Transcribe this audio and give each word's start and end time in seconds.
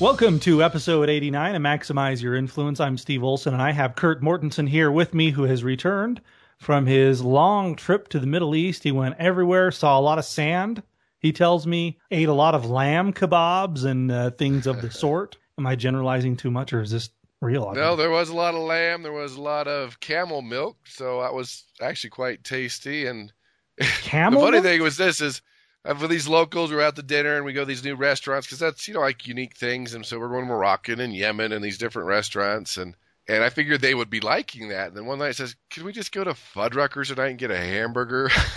Welcome 0.00 0.40
to 0.40 0.62
episode 0.62 1.10
89 1.10 1.56
of 1.56 1.60
Maximize 1.60 2.22
Your 2.22 2.34
Influence. 2.34 2.80
I'm 2.80 2.96
Steve 2.96 3.22
Olson, 3.22 3.52
and 3.52 3.62
I 3.62 3.70
have 3.72 3.96
Kurt 3.96 4.22
Mortensen 4.22 4.66
here 4.66 4.90
with 4.90 5.12
me, 5.12 5.30
who 5.30 5.42
has 5.42 5.62
returned 5.62 6.22
from 6.56 6.86
his 6.86 7.20
long 7.20 7.76
trip 7.76 8.08
to 8.08 8.18
the 8.18 8.26
Middle 8.26 8.54
East. 8.54 8.82
He 8.82 8.92
went 8.92 9.16
everywhere, 9.18 9.70
saw 9.70 9.98
a 9.98 10.00
lot 10.00 10.18
of 10.18 10.24
sand. 10.24 10.82
He 11.18 11.32
tells 11.32 11.66
me 11.66 11.98
ate 12.10 12.30
a 12.30 12.32
lot 12.32 12.54
of 12.54 12.70
lamb 12.70 13.12
kebabs 13.12 13.84
and 13.84 14.10
uh, 14.10 14.30
things 14.30 14.66
of 14.66 14.80
the 14.80 14.90
sort. 14.90 15.36
Am 15.58 15.66
I 15.66 15.76
generalizing 15.76 16.34
too 16.34 16.50
much, 16.50 16.72
or 16.72 16.80
is 16.80 16.90
this 16.90 17.10
real? 17.42 17.70
No, 17.74 17.94
there 17.94 18.08
was 18.08 18.30
a 18.30 18.34
lot 18.34 18.54
of 18.54 18.62
lamb. 18.62 19.02
There 19.02 19.12
was 19.12 19.36
a 19.36 19.42
lot 19.42 19.68
of 19.68 20.00
camel 20.00 20.40
milk, 20.40 20.78
so 20.86 21.20
that 21.20 21.34
was 21.34 21.64
actually 21.82 22.10
quite 22.10 22.42
tasty. 22.42 23.04
And 23.04 23.30
Camel 24.00 24.40
the 24.40 24.46
funny 24.46 24.56
milk? 24.56 24.64
thing 24.64 24.82
was 24.82 24.96
this 24.96 25.20
is 25.20 25.42
uh, 25.84 25.94
for 25.94 26.08
these 26.08 26.28
locals, 26.28 26.70
we're 26.70 26.80
out 26.80 26.96
to 26.96 27.02
dinner 27.02 27.36
and 27.36 27.44
we 27.44 27.52
go 27.52 27.62
to 27.62 27.66
these 27.66 27.84
new 27.84 27.96
restaurants 27.96 28.46
because 28.46 28.58
that's 28.58 28.86
you 28.88 28.94
know 28.94 29.00
like 29.00 29.26
unique 29.26 29.56
things. 29.56 29.94
And 29.94 30.04
so 30.04 30.18
we're 30.18 30.28
going 30.28 30.44
to 30.44 30.48
Moroccan 30.52 31.00
and 31.00 31.14
Yemen 31.14 31.52
and 31.52 31.64
these 31.64 31.78
different 31.78 32.08
restaurants 32.08 32.76
and. 32.76 32.94
And 33.28 33.44
I 33.44 33.50
figured 33.50 33.80
they 33.80 33.94
would 33.94 34.10
be 34.10 34.18
liking 34.18 34.70
that. 34.70 34.88
And 34.88 34.96
then 34.96 35.06
one 35.06 35.20
night 35.20 35.36
says, 35.36 35.54
"Can 35.68 35.84
we 35.84 35.92
just 35.92 36.10
go 36.10 36.24
to 36.24 36.32
Fuddruckers 36.32 37.08
tonight 37.08 37.28
and 37.28 37.38
get 37.38 37.52
a 37.52 37.56
hamburger?" 37.56 38.28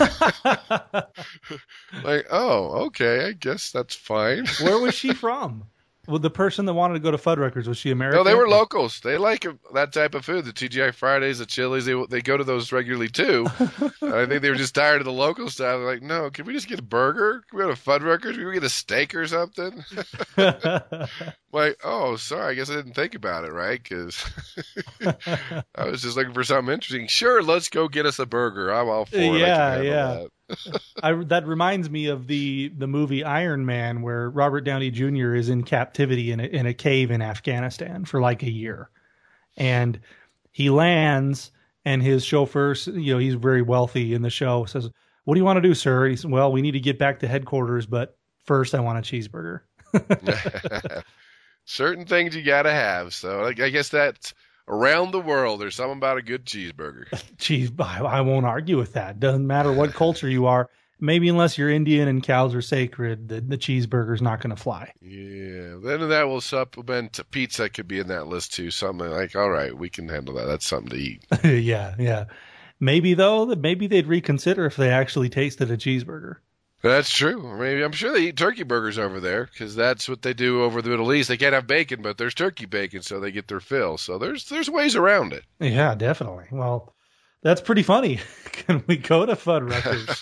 like, 2.02 2.26
oh, 2.30 2.86
okay, 2.86 3.26
I 3.26 3.32
guess 3.32 3.70
that's 3.70 3.94
fine. 3.94 4.46
Where 4.60 4.78
was 4.80 4.94
she 4.96 5.14
from? 5.14 5.64
Well, 6.06 6.18
the 6.18 6.30
person 6.30 6.66
that 6.66 6.74
wanted 6.74 6.94
to 6.94 7.00
go 7.00 7.10
to 7.10 7.16
Fuddruckers 7.16 7.66
was 7.66 7.78
she 7.78 7.90
American? 7.90 8.18
No, 8.18 8.24
they 8.24 8.34
were 8.34 8.48
locals. 8.48 9.00
They 9.00 9.16
like 9.16 9.46
that 9.72 9.92
type 9.92 10.14
of 10.14 10.24
food. 10.24 10.44
The 10.44 10.52
TGI 10.52 10.94
Fridays, 10.94 11.38
the 11.38 11.46
Chili's, 11.46 11.86
they 11.86 11.94
they 12.08 12.20
go 12.20 12.36
to 12.36 12.44
those 12.44 12.72
regularly 12.72 13.08
too. 13.08 13.46
I 14.02 14.26
think 14.26 14.42
they 14.42 14.50
were 14.50 14.56
just 14.56 14.74
tired 14.74 15.00
of 15.00 15.06
the 15.06 15.12
local 15.12 15.48
style. 15.48 15.78
They're 15.78 15.86
like, 15.86 16.02
no, 16.02 16.30
can 16.30 16.44
we 16.44 16.52
just 16.52 16.68
get 16.68 16.78
a 16.78 16.82
burger? 16.82 17.42
Can 17.48 17.58
we 17.58 17.64
go 17.64 17.74
to 17.74 17.80
Fuddruckers? 17.80 18.34
Can 18.34 18.46
we 18.46 18.54
get 18.54 18.64
a 18.64 18.68
steak 18.68 19.14
or 19.14 19.26
something? 19.26 19.84
like, 21.52 21.78
oh, 21.84 22.16
sorry, 22.16 22.52
I 22.52 22.54
guess 22.54 22.70
I 22.70 22.74
didn't 22.74 22.94
think 22.94 23.14
about 23.14 23.44
it, 23.44 23.52
right? 23.52 23.82
Because 23.82 24.24
I 25.74 25.86
was 25.86 26.02
just 26.02 26.16
looking 26.16 26.34
for 26.34 26.44
something 26.44 26.72
interesting. 26.72 27.06
Sure, 27.08 27.42
let's 27.42 27.68
go 27.68 27.88
get 27.88 28.06
us 28.06 28.18
a 28.18 28.26
burger. 28.26 28.70
I'm 28.72 28.88
all 28.88 29.06
for 29.06 29.16
it. 29.16 29.38
Yeah, 29.38 29.80
yeah. 29.80 30.06
that. 30.06 30.30
I, 31.02 31.12
that 31.12 31.46
reminds 31.46 31.88
me 31.90 32.06
of 32.06 32.26
the 32.26 32.68
the 32.76 32.86
movie 32.86 33.24
Iron 33.24 33.64
Man, 33.64 34.02
where 34.02 34.28
Robert 34.30 34.62
Downey 34.62 34.90
Jr. 34.90 35.34
is 35.34 35.48
in 35.48 35.62
captivity 35.62 36.32
in 36.32 36.40
a, 36.40 36.44
in 36.44 36.66
a 36.66 36.74
cave 36.74 37.10
in 37.10 37.22
Afghanistan 37.22 38.04
for 38.04 38.20
like 38.20 38.42
a 38.42 38.50
year, 38.50 38.90
and 39.56 40.00
he 40.52 40.70
lands, 40.70 41.50
and 41.84 42.02
his 42.02 42.24
chauffeur, 42.24 42.74
you 42.86 43.14
know, 43.14 43.18
he's 43.18 43.34
very 43.34 43.62
wealthy 43.62 44.14
in 44.14 44.22
the 44.22 44.30
show, 44.30 44.64
says, 44.64 44.88
"What 45.24 45.34
do 45.34 45.40
you 45.40 45.44
want 45.44 45.56
to 45.56 45.68
do, 45.68 45.74
sir?" 45.74 46.06
He 46.06 46.16
says, 46.16 46.26
"Well, 46.26 46.52
we 46.52 46.62
need 46.62 46.72
to 46.72 46.80
get 46.80 46.98
back 46.98 47.20
to 47.20 47.28
headquarters, 47.28 47.86
but 47.86 48.16
first, 48.44 48.74
I 48.74 48.80
want 48.80 48.98
a 48.98 49.02
cheeseburger." 49.02 49.60
Certain 51.64 52.04
things 52.04 52.36
you 52.36 52.42
gotta 52.42 52.72
have. 52.72 53.14
So 53.14 53.44
I 53.44 53.48
I 53.48 53.70
guess 53.70 53.88
that's 53.88 54.34
around 54.68 55.10
the 55.12 55.20
world. 55.20 55.60
There's 55.60 55.74
something 55.74 55.98
about 55.98 56.18
a 56.18 56.22
good 56.22 56.44
cheeseburger. 56.44 57.06
Cheese, 57.38 57.70
I, 57.78 58.00
I 58.00 58.20
won't 58.20 58.46
argue 58.46 58.76
with 58.76 58.92
that. 58.94 59.20
Doesn't 59.20 59.46
matter 59.46 59.72
what 59.72 59.92
culture 59.92 60.28
you 60.28 60.46
are. 60.46 60.70
Maybe 61.00 61.28
unless 61.28 61.58
you're 61.58 61.70
Indian 61.70 62.08
and 62.08 62.22
cows 62.22 62.54
are 62.54 62.62
sacred, 62.62 63.28
the, 63.28 63.40
the 63.40 63.58
cheeseburger's 63.58 64.22
not 64.22 64.40
going 64.40 64.54
to 64.54 64.62
fly. 64.62 64.92
Yeah. 65.00 65.76
Then 65.82 66.08
that 66.08 66.28
will 66.28 66.40
supplement 66.40 67.20
pizza 67.30 67.68
could 67.68 67.88
be 67.88 67.98
in 67.98 68.08
that 68.08 68.28
list 68.28 68.54
too. 68.54 68.70
Something 68.70 69.10
like, 69.10 69.34
all 69.34 69.50
right, 69.50 69.76
we 69.76 69.90
can 69.90 70.08
handle 70.08 70.34
that. 70.36 70.46
That's 70.46 70.66
something 70.66 70.90
to 70.90 70.96
eat. 70.96 71.24
yeah, 71.44 71.94
yeah. 71.98 72.24
Maybe 72.80 73.14
though, 73.14 73.44
that 73.46 73.60
maybe 73.60 73.86
they'd 73.86 74.06
reconsider 74.06 74.66
if 74.66 74.76
they 74.76 74.90
actually 74.90 75.28
tasted 75.28 75.70
a 75.70 75.76
cheeseburger. 75.76 76.36
That's 76.84 77.10
true. 77.10 77.56
Maybe 77.58 77.82
I'm 77.82 77.92
sure 77.92 78.12
they 78.12 78.24
eat 78.28 78.36
turkey 78.36 78.62
burgers 78.62 78.98
over 78.98 79.18
there 79.18 79.46
because 79.46 79.74
that's 79.74 80.06
what 80.08 80.20
they 80.22 80.34
do 80.34 80.62
over 80.62 80.82
the 80.82 80.90
Middle 80.90 81.12
East. 81.14 81.28
They 81.30 81.38
can't 81.38 81.54
have 81.54 81.66
bacon, 81.66 82.02
but 82.02 82.18
there's 82.18 82.34
turkey 82.34 82.66
bacon, 82.66 83.00
so 83.02 83.18
they 83.20 83.30
get 83.32 83.48
their 83.48 83.60
fill. 83.60 83.96
So 83.96 84.18
there's 84.18 84.48
there's 84.50 84.68
ways 84.68 84.94
around 84.94 85.32
it. 85.32 85.44
Yeah, 85.58 85.94
definitely. 85.94 86.44
Well, 86.50 86.94
that's 87.42 87.62
pretty 87.62 87.82
funny. 87.82 88.20
Can 88.52 88.84
we 88.86 88.96
go 88.98 89.24
to 89.24 89.34
Fuddruckers? 89.34 90.20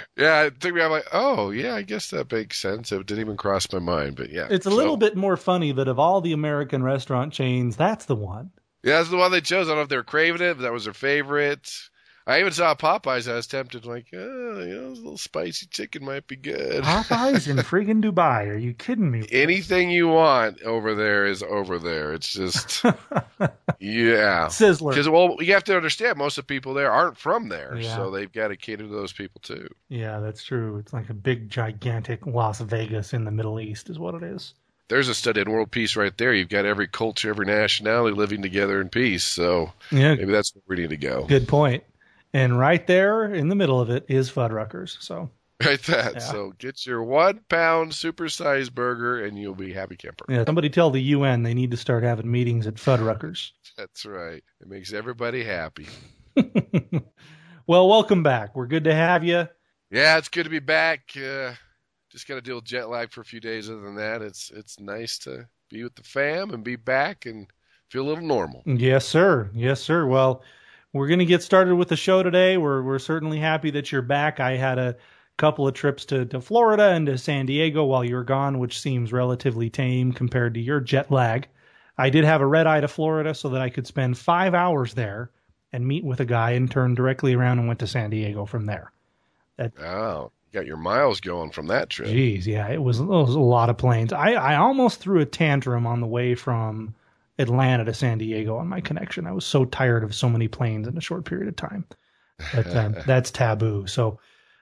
Yeah, 0.16 0.44
it 0.44 0.60
took 0.60 0.74
me. 0.74 0.82
I'm 0.82 0.90
like, 0.90 1.06
oh 1.12 1.50
yeah, 1.50 1.74
I 1.74 1.82
guess 1.82 2.10
that 2.10 2.30
makes 2.32 2.58
sense. 2.58 2.90
It 2.92 3.06
didn't 3.06 3.20
even 3.22 3.36
cross 3.36 3.70
my 3.72 3.78
mind, 3.78 4.16
but 4.16 4.30
yeah, 4.30 4.48
it's 4.50 4.66
a 4.66 4.70
So- 4.70 4.76
little 4.76 4.96
bit 4.96 5.16
more 5.16 5.36
funny 5.36 5.72
that 5.72 5.88
of 5.88 5.98
all 5.98 6.20
the 6.20 6.32
American 6.32 6.82
restaurant 6.82 7.32
chains, 7.32 7.76
that's 7.76 8.06
the 8.06 8.16
one. 8.16 8.50
Yeah, 8.82 8.96
that's 8.96 9.10
the 9.10 9.16
one 9.18 9.30
they 9.30 9.42
chose. 9.42 9.66
I 9.66 9.72
don't 9.72 9.76
know 9.78 9.82
if 9.82 9.88
they 9.90 9.96
were 9.96 10.02
craving 10.02 10.40
it, 10.40 10.54
but 10.54 10.62
that 10.62 10.72
was 10.72 10.84
their 10.84 10.94
favorite. 10.94 11.70
I 12.26 12.40
even 12.40 12.52
saw 12.52 12.74
Popeyes. 12.74 13.30
I 13.30 13.34
was 13.36 13.46
tempted, 13.46 13.84
like, 13.86 14.06
oh, 14.12 14.60
you 14.60 14.74
know, 14.80 14.86
a 14.88 14.94
little 14.94 15.16
spicy 15.18 15.66
chicken 15.66 16.04
might 16.04 16.26
be 16.26 16.36
good. 16.36 16.84
Popeyes 16.84 17.48
in 17.48 17.56
friggin' 17.58 18.02
Dubai. 18.04 18.48
Are 18.48 18.56
you 18.56 18.72
kidding 18.74 19.10
me? 19.10 19.26
Anything 19.32 19.90
you 19.90 20.08
want 20.08 20.62
over 20.62 20.94
there 20.94 21.26
is 21.26 21.42
over 21.42 21.78
there. 21.78 22.12
It's 22.12 22.32
just, 22.32 22.84
yeah. 23.80 24.46
Sizzler. 24.46 24.90
Because 24.90 25.08
well, 25.08 25.36
you 25.40 25.54
have 25.54 25.64
to 25.64 25.76
understand, 25.76 26.18
most 26.18 26.38
of 26.38 26.44
the 26.46 26.54
people 26.54 26.74
there 26.74 26.90
aren't 26.92 27.16
from 27.16 27.48
there, 27.48 27.76
Yeah. 27.76 27.96
so 27.96 28.10
they've 28.10 28.30
got 28.32 28.48
to 28.48 28.56
cater 28.56 28.84
to 28.84 28.88
those 28.92 29.12
people 29.12 29.40
too. 29.42 29.68
Yeah, 29.88 30.20
that's 30.20 30.42
true. 30.44 30.76
It's 30.78 30.92
like 30.92 31.10
a 31.10 31.14
big, 31.14 31.48
gigantic 31.48 32.26
Las 32.26 32.60
Vegas 32.60 33.12
in 33.12 33.24
the 33.24 33.30
Middle 33.30 33.58
East, 33.60 33.90
is 33.90 33.98
what 33.98 34.14
it 34.14 34.22
is. 34.22 34.54
There's 34.88 35.08
a 35.08 35.14
study 35.14 35.40
in 35.40 35.50
world 35.50 35.70
peace 35.70 35.94
right 35.94 36.16
there. 36.18 36.34
You've 36.34 36.48
got 36.48 36.64
every 36.64 36.88
culture, 36.88 37.30
every 37.30 37.46
nationality 37.46 38.16
living 38.16 38.42
together 38.42 38.80
in 38.80 38.88
peace. 38.88 39.22
So 39.24 39.72
Yeah, 39.92 40.14
maybe 40.16 40.32
that's 40.32 40.52
where 40.54 40.62
we 40.76 40.82
need 40.82 40.90
to 40.90 40.96
go. 40.96 41.24
good 41.26 41.46
point. 41.48 41.84
And 42.32 42.58
right 42.58 42.86
there 42.86 43.32
in 43.34 43.48
the 43.48 43.54
middle 43.54 43.80
of 43.80 43.90
it 43.90 44.06
is 44.08 44.30
Fuddruckers. 44.30 45.02
So 45.02 45.30
Right, 45.64 45.82
that. 45.82 46.14
Yeah. 46.14 46.18
So 46.20 46.52
get 46.58 46.86
your 46.86 47.02
one 47.02 47.40
pound 47.50 47.92
supersized 47.92 48.72
burger, 48.72 49.22
and 49.24 49.38
you'll 49.38 49.54
be 49.54 49.72
happy 49.72 49.96
camper. 49.96 50.24
yeah, 50.28 50.44
somebody 50.46 50.70
tell 50.70 50.90
the 50.90 51.02
UN 51.02 51.42
they 51.42 51.52
need 51.52 51.70
to 51.72 51.76
start 51.76 52.02
having 52.02 52.30
meetings 52.30 52.66
at 52.66 52.74
Fuddruckers. 52.74 53.50
That's 53.76 54.06
right. 54.06 54.42
It 54.60 54.68
makes 54.68 54.94
everybody 54.94 55.44
happy. 55.44 55.86
well, 57.66 57.88
welcome 57.88 58.22
back. 58.22 58.56
We're 58.56 58.68
good 58.68 58.84
to 58.84 58.94
have 58.94 59.22
you. 59.22 59.48
Yeah, 59.90 60.16
it's 60.16 60.28
good 60.28 60.44
to 60.44 60.50
be 60.50 60.60
back. 60.60 61.10
Uh, 61.14 61.52
just 62.10 62.26
got 62.26 62.36
to 62.36 62.40
deal 62.40 62.56
with 62.56 62.64
jet 62.64 62.88
lag 62.88 63.10
for 63.10 63.20
a 63.20 63.24
few 63.24 63.40
days. 63.40 63.68
Other 63.68 63.82
than 63.82 63.96
that, 63.96 64.22
it's 64.22 64.50
it's 64.54 64.80
nice 64.80 65.18
to 65.20 65.46
be 65.68 65.82
with 65.82 65.94
the 65.94 66.04
fam 66.04 66.50
and 66.50 66.64
be 66.64 66.76
back 66.76 67.26
and 67.26 67.46
feel 67.90 68.02
a 68.04 68.08
little 68.08 68.26
normal. 68.26 68.62
Yes, 68.64 69.04
sir. 69.06 69.50
Yes, 69.52 69.82
sir. 69.82 70.06
Well, 70.06 70.42
we're 70.92 71.08
going 71.08 71.20
to 71.20 71.24
get 71.24 71.42
started 71.42 71.76
with 71.76 71.88
the 71.88 71.96
show 71.96 72.22
today. 72.22 72.56
We're 72.56 72.82
we're 72.82 72.98
certainly 72.98 73.38
happy 73.38 73.70
that 73.72 73.92
you're 73.92 74.02
back. 74.02 74.40
I 74.40 74.56
had 74.56 74.78
a 74.78 74.96
couple 75.36 75.66
of 75.66 75.74
trips 75.74 76.04
to, 76.04 76.26
to 76.26 76.40
Florida 76.40 76.90
and 76.90 77.06
to 77.06 77.16
San 77.16 77.46
Diego 77.46 77.84
while 77.84 78.04
you 78.04 78.14
were 78.14 78.24
gone, 78.24 78.58
which 78.58 78.78
seems 78.78 79.12
relatively 79.12 79.70
tame 79.70 80.12
compared 80.12 80.54
to 80.54 80.60
your 80.60 80.80
jet 80.80 81.10
lag. 81.10 81.48
I 81.96 82.10
did 82.10 82.24
have 82.24 82.40
a 82.40 82.46
red 82.46 82.66
eye 82.66 82.80
to 82.80 82.88
Florida 82.88 83.34
so 83.34 83.48
that 83.50 83.62
I 83.62 83.70
could 83.70 83.86
spend 83.86 84.18
five 84.18 84.54
hours 84.54 84.94
there 84.94 85.30
and 85.72 85.86
meet 85.86 86.04
with 86.04 86.20
a 86.20 86.24
guy 86.26 86.50
and 86.52 86.70
turn 86.70 86.94
directly 86.94 87.34
around 87.34 87.58
and 87.58 87.68
went 87.68 87.80
to 87.80 87.86
San 87.86 88.10
Diego 88.10 88.44
from 88.44 88.66
there. 88.66 88.92
Oh, 89.58 90.30
you 90.50 90.58
got 90.58 90.66
your 90.66 90.76
miles 90.76 91.20
going 91.20 91.50
from 91.50 91.68
that 91.68 91.90
trip. 91.90 92.08
Jeez, 92.08 92.46
yeah, 92.46 92.68
it 92.68 92.82
was, 92.82 92.98
it 93.00 93.04
was 93.04 93.34
a 93.34 93.40
lot 93.40 93.70
of 93.70 93.78
planes. 93.78 94.12
I, 94.12 94.32
I 94.32 94.56
almost 94.56 95.00
threw 95.00 95.20
a 95.20 95.26
tantrum 95.26 95.86
on 95.86 96.00
the 96.00 96.06
way 96.06 96.34
from 96.34 96.94
Atlanta 97.40 97.84
to 97.84 97.94
San 97.94 98.18
Diego 98.18 98.56
on 98.56 98.68
my 98.68 98.80
connection. 98.80 99.26
I 99.26 99.32
was 99.32 99.46
so 99.46 99.64
tired 99.64 100.04
of 100.04 100.14
so 100.14 100.28
many 100.28 100.46
planes 100.46 100.86
in 100.86 100.96
a 100.96 101.00
short 101.00 101.24
period 101.24 101.48
of 101.48 101.56
time. 101.56 101.84
But 102.54 102.74
um, 102.76 102.96
that's 103.06 103.30
taboo. 103.30 103.86
So 103.86 104.18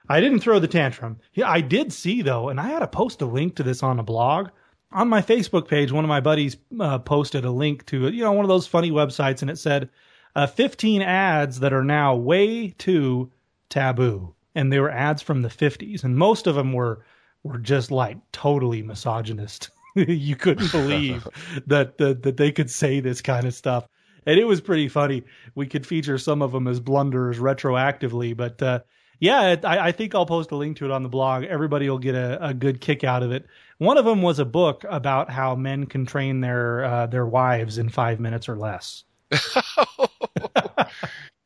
I 0.07 0.21
didn't 0.21 0.39
throw 0.39 0.59
the 0.59 0.67
tantrum. 0.67 1.19
Yeah, 1.33 1.49
I 1.49 1.61
did 1.61 1.93
see 1.93 2.21
though, 2.21 2.49
and 2.49 2.59
I 2.59 2.67
had 2.69 2.79
to 2.79 2.87
post 2.87 3.21
a 3.21 3.25
link 3.25 3.55
to 3.55 3.63
this 3.63 3.83
on 3.83 3.99
a 3.99 4.03
blog. 4.03 4.49
On 4.91 5.07
my 5.07 5.21
Facebook 5.21 5.67
page, 5.67 5.91
one 5.91 6.03
of 6.03 6.09
my 6.09 6.19
buddies 6.19 6.57
uh, 6.79 6.97
posted 6.99 7.45
a 7.45 7.51
link 7.51 7.85
to 7.87 8.09
you 8.09 8.23
know 8.23 8.31
one 8.31 8.45
of 8.45 8.49
those 8.49 8.65
funny 8.67 8.91
websites, 8.91 9.41
and 9.41 9.51
it 9.51 9.57
said 9.57 9.89
uh, 10.35 10.47
15 10.47 11.01
ads 11.01 11.59
that 11.59 11.73
are 11.73 11.83
now 11.83 12.15
way 12.15 12.69
too 12.69 13.31
taboo, 13.69 14.33
and 14.55 14.73
they 14.73 14.79
were 14.79 14.89
ads 14.89 15.21
from 15.21 15.41
the 15.41 15.49
50s, 15.49 16.03
and 16.03 16.17
most 16.17 16.47
of 16.47 16.55
them 16.55 16.73
were 16.73 17.05
were 17.43 17.59
just 17.59 17.91
like 17.91 18.17
totally 18.31 18.81
misogynist. 18.81 19.69
you 20.07 20.35
couldn't 20.35 20.71
believe 20.71 21.27
that, 21.67 21.97
that 21.97 22.23
that 22.23 22.37
they 22.37 22.51
could 22.51 22.69
say 22.69 22.99
this 22.99 23.21
kind 23.21 23.45
of 23.45 23.53
stuff, 23.53 23.87
and 24.25 24.39
it 24.39 24.45
was 24.45 24.61
pretty 24.61 24.87
funny. 24.87 25.23
We 25.55 25.67
could 25.67 25.85
feature 25.85 26.17
some 26.17 26.41
of 26.41 26.51
them 26.51 26.67
as 26.67 26.79
blunders 26.79 27.39
retroactively, 27.39 28.35
but 28.35 28.61
uh, 28.61 28.79
yeah, 29.19 29.55
I, 29.63 29.89
I 29.89 29.91
think 29.91 30.15
I'll 30.15 30.25
post 30.25 30.51
a 30.51 30.55
link 30.55 30.77
to 30.77 30.85
it 30.85 30.91
on 30.91 31.03
the 31.03 31.09
blog. 31.09 31.43
Everybody 31.43 31.89
will 31.89 31.99
get 31.99 32.15
a, 32.15 32.47
a 32.47 32.53
good 32.53 32.79
kick 32.81 33.03
out 33.03 33.23
of 33.23 33.31
it. 33.31 33.45
One 33.77 33.97
of 33.97 34.05
them 34.05 34.21
was 34.21 34.39
a 34.39 34.45
book 34.45 34.85
about 34.89 35.29
how 35.29 35.55
men 35.55 35.85
can 35.85 36.05
train 36.05 36.41
their 36.41 36.85
uh, 36.85 37.07
their 37.07 37.25
wives 37.25 37.77
in 37.77 37.89
five 37.89 38.19
minutes 38.19 38.47
or 38.47 38.57
less. 38.57 39.03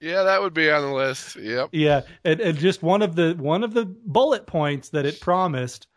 Yeah, 0.03 0.23
that 0.23 0.41
would 0.41 0.53
be 0.53 0.69
on 0.69 0.81
the 0.81 0.91
list. 0.91 1.38
Yep. 1.38 1.69
Yeah, 1.71 2.01
and, 2.25 2.41
and 2.41 2.57
just 2.57 2.83
one 2.83 3.01
of 3.01 3.15
the 3.15 3.35
one 3.39 3.63
of 3.63 3.73
the 3.73 3.85
bullet 3.85 4.45
points 4.45 4.89
that 4.89 5.06
it 5.06 5.21
promised 5.21 5.88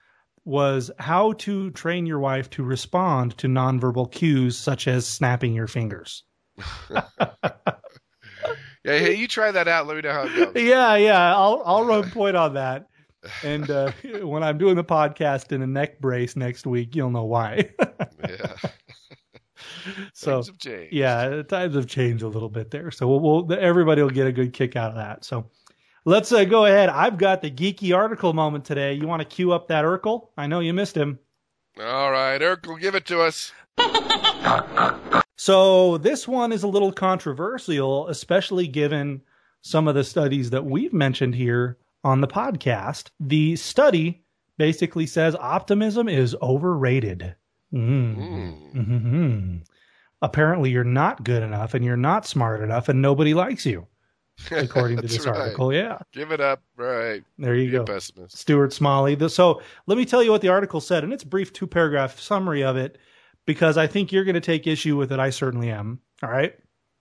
was 0.47 0.91
how 0.99 1.33
to 1.35 1.71
train 1.73 2.07
your 2.07 2.21
wife 2.21 2.49
to 2.51 2.63
respond 2.63 3.37
to 3.37 3.49
nonverbal 3.49 4.11
cues 4.11 4.57
such 4.57 4.89
as 4.89 5.07
snapping 5.07 5.53
your 5.53 5.67
fingers. 5.67 6.23
Yeah, 8.85 9.01
hey, 9.01 9.15
you 9.15 9.27
try 9.27 9.51
that 9.51 9.67
out. 9.67 9.89
Let 9.89 9.97
me 9.97 10.03
know 10.03 10.13
how 10.13 10.23
it 10.23 10.37
goes. 10.37 10.53
Yeah, 10.65 10.95
yeah, 10.95 11.35
I'll 11.35 11.61
I'll 11.67 11.85
run 11.85 12.09
point 12.11 12.37
on 12.37 12.55
that. 12.55 12.87
And 13.43 13.69
uh, 13.69 13.91
when 14.23 14.45
I'm 14.45 14.59
doing 14.59 14.77
the 14.77 14.85
podcast 14.85 15.51
in 15.51 15.61
a 15.61 15.67
neck 15.67 16.01
brace 16.01 16.37
next 16.37 16.69
week, 16.69 16.95
you'll 16.95 17.11
know 17.11 17.25
why. 17.25 17.69
Yeah. 18.29 18.55
so 20.13 20.37
Things 20.37 20.47
have 20.47 20.59
changed. 20.59 20.95
yeah, 20.95 21.43
times 21.43 21.75
have 21.75 21.89
changed 21.89 22.23
a 22.23 22.29
little 22.29 22.49
bit 22.49 22.71
there. 22.71 22.93
So 22.93 23.09
we'll, 23.09 23.45
we'll 23.47 23.59
everybody 23.59 24.03
will 24.03 24.11
get 24.11 24.29
a 24.29 24.33
good 24.33 24.53
kick 24.53 24.77
out 24.77 24.91
of 24.91 24.97
that. 24.97 25.25
So 25.25 25.51
let's 26.06 26.32
uh, 26.32 26.44
go 26.44 26.64
ahead. 26.64 26.88
I've 26.88 27.19
got 27.19 27.43
the 27.43 27.50
geeky 27.50 27.94
article 27.94 28.32
moment 28.32 28.64
today. 28.64 28.94
You 28.94 29.06
want 29.06 29.20
to 29.20 29.29
cue 29.29 29.53
up 29.53 29.69
that 29.69 29.85
Urkel? 29.85 30.29
I 30.38 30.47
know 30.47 30.61
you 30.61 30.73
missed 30.73 30.97
him. 30.97 31.19
All 31.79 32.11
right, 32.11 32.41
Urkel, 32.41 32.81
give 32.81 32.94
it 32.94 33.05
to 33.06 33.20
us. 33.20 33.53
So 35.37 35.99
this 35.99 36.26
one 36.26 36.50
is 36.50 36.62
a 36.62 36.69
little 36.69 36.93
controversial, 36.93 38.08
especially 38.08 38.67
given 38.67 39.20
some 39.61 39.87
of 39.87 39.94
the 39.94 40.05
studies 40.05 40.50
that 40.50 40.64
we've 40.64 40.94
mentioned 40.94 41.35
here 41.35 41.76
on 42.03 42.23
the 42.23 42.26
podcast. 42.26 43.11
The 43.20 43.56
study 43.56 44.25
basically 44.56 45.06
says 45.06 45.37
optimism 45.37 46.09
is 46.09 46.35
overrated. 46.41 47.35
Mm. 47.75 48.17
Mm. 48.17 48.85
hmm 48.87 49.56
Apparently, 50.23 50.70
you're 50.70 50.85
not 50.85 51.25
good 51.25 51.43
enough 51.43 51.75
and 51.75 51.85
you're 51.85 51.97
not 51.97 52.26
smart 52.26 52.62
enough, 52.62 52.88
and 52.88 53.02
nobody 53.02 53.35
likes 53.35 53.67
you, 53.67 53.87
according 54.50 54.99
to 54.99 55.06
this 55.06 55.27
right. 55.27 55.37
article. 55.37 55.73
Yeah, 55.73 55.99
Give 56.12 56.31
it 56.33 56.41
up. 56.41 56.62
Right. 56.77 57.23
there 57.38 57.55
you 57.55 57.67
Be 57.71 57.77
go. 57.79 57.85
pessimist. 57.85 58.37
Stuart 58.38 58.73
Smalley. 58.73 59.17
So 59.29 59.61
let 59.87 59.99
me 59.99 60.05
tell 60.05 60.23
you 60.23 60.31
what 60.31 60.41
the 60.43 60.49
article 60.49 60.81
said, 60.81 61.05
and 61.05 61.12
it's 61.12 61.25
a 61.25 61.29
brief 61.29 61.53
two 61.53 61.67
paragraph 61.67 62.21
summary 62.21 62.62
of 62.62 62.77
it 62.77 62.99
because 63.47 63.77
I 63.77 63.87
think 63.87 64.12
you're 64.12 64.25
going 64.25 64.35
to 64.35 64.41
take 64.41 64.67
issue 64.67 64.97
with 64.97 65.12
it. 65.12 65.19
I 65.19 65.31
certainly 65.31 65.71
am. 65.71 66.00
All 66.23 66.31
right. 66.31 66.55